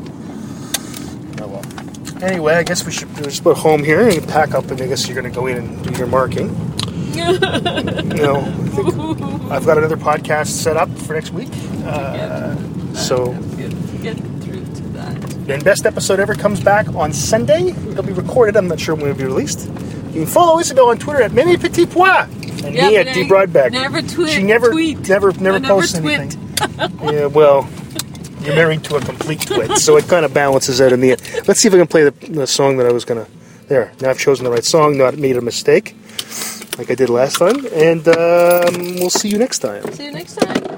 Oh 1.42 1.48
well. 1.48 2.24
Anyway, 2.24 2.54
I 2.56 2.64
guess 2.64 2.86
we 2.86 2.92
should 2.92 3.14
just 3.16 3.44
put 3.44 3.58
home 3.58 3.84
here 3.84 4.08
and 4.08 4.28
pack 4.28 4.54
up, 4.54 4.70
and 4.72 4.82
I 4.82 4.88
guess 4.88 5.08
you're 5.08 5.16
going 5.20 5.32
to 5.32 5.36
go 5.40 5.48
in 5.48 5.58
and 5.58 5.84
do 5.84 5.98
your 5.98 6.08
marking. 6.08 6.50
You 7.16 8.22
know, 8.24 9.48
I 9.50 9.56
I've 9.56 9.66
got 9.66 9.78
another 9.78 9.98
podcast 9.98 10.48
set 10.48 10.78
up 10.78 10.90
for 11.00 11.14
next 11.14 11.32
week. 11.32 11.50
Uh, 11.86 12.56
so 12.94 13.34
Get, 13.58 13.72
get 14.02 14.18
through 14.44 14.64
to 14.66 14.82
that. 14.94 15.22
then 15.48 15.62
best 15.62 15.86
episode 15.86 16.20
ever 16.20 16.36
comes 16.36 16.60
back 16.62 16.88
on 16.96 17.14
Sunday. 17.14 17.70
It'll 17.70 18.04
be 18.04 18.14
recorded. 18.14 18.56
I'm 18.58 18.68
not 18.68 18.80
sure 18.80 18.96
when 18.96 19.06
it'll 19.08 19.18
be 19.18 19.26
released. 19.26 19.68
You 20.14 20.22
can 20.22 20.26
follow 20.28 20.60
Isabel 20.60 20.90
on 20.90 20.98
Twitter 20.98 21.22
at 21.22 21.32
Many 21.34 21.58
Petit 21.58 21.86
Pois 21.86 22.08
and 22.64 22.74
Yeah, 22.74 22.88
me 22.90 22.98
at 22.98 23.14
D 23.14 23.24
Broadback. 23.28 23.72
never 23.72 24.02
tweet- 24.02 24.30
She 24.30 24.44
never, 24.44 24.72
tweet. 24.72 25.08
never, 25.10 25.32
never 25.34 25.60
posts 25.60 25.98
twit. 26.00 26.20
anything. 26.20 26.42
yeah, 27.04 27.26
well, 27.26 27.68
you're 28.42 28.56
married 28.56 28.84
to 28.86 28.96
a 28.96 29.02
complete 29.02 29.42
twit, 29.42 29.78
so 29.78 29.98
it 29.98 30.08
kind 30.08 30.24
of 30.26 30.34
balances 30.34 30.80
out 30.80 30.92
in 30.94 31.02
the 31.02 31.12
end. 31.12 31.22
Let's 31.48 31.60
see 31.62 31.68
if 31.68 31.74
I 31.74 31.78
can 31.78 31.88
play 31.88 32.04
the, 32.04 32.12
the 32.30 32.48
song 32.48 32.78
that 32.78 32.88
I 32.88 32.92
was 32.94 33.04
gonna. 33.06 33.28
There, 33.68 33.92
now 34.00 34.12
I've 34.12 34.20
chosen 34.20 34.46
the 34.46 34.52
right 34.52 34.64
song, 34.64 34.96
not 34.98 35.18
made 35.18 35.36
a 35.38 35.42
mistake, 35.42 35.96
like 36.78 36.92
I 36.92 36.96
did 36.96 37.10
last 37.10 37.38
time, 37.38 37.66
and 37.74 38.08
um, 38.08 38.96
we'll 39.00 39.10
see 39.10 39.30
you 39.30 39.38
next 39.38 39.60
time. 39.60 39.92
See 39.94 40.06
you 40.06 40.12
next 40.12 40.36
time. 40.36 40.75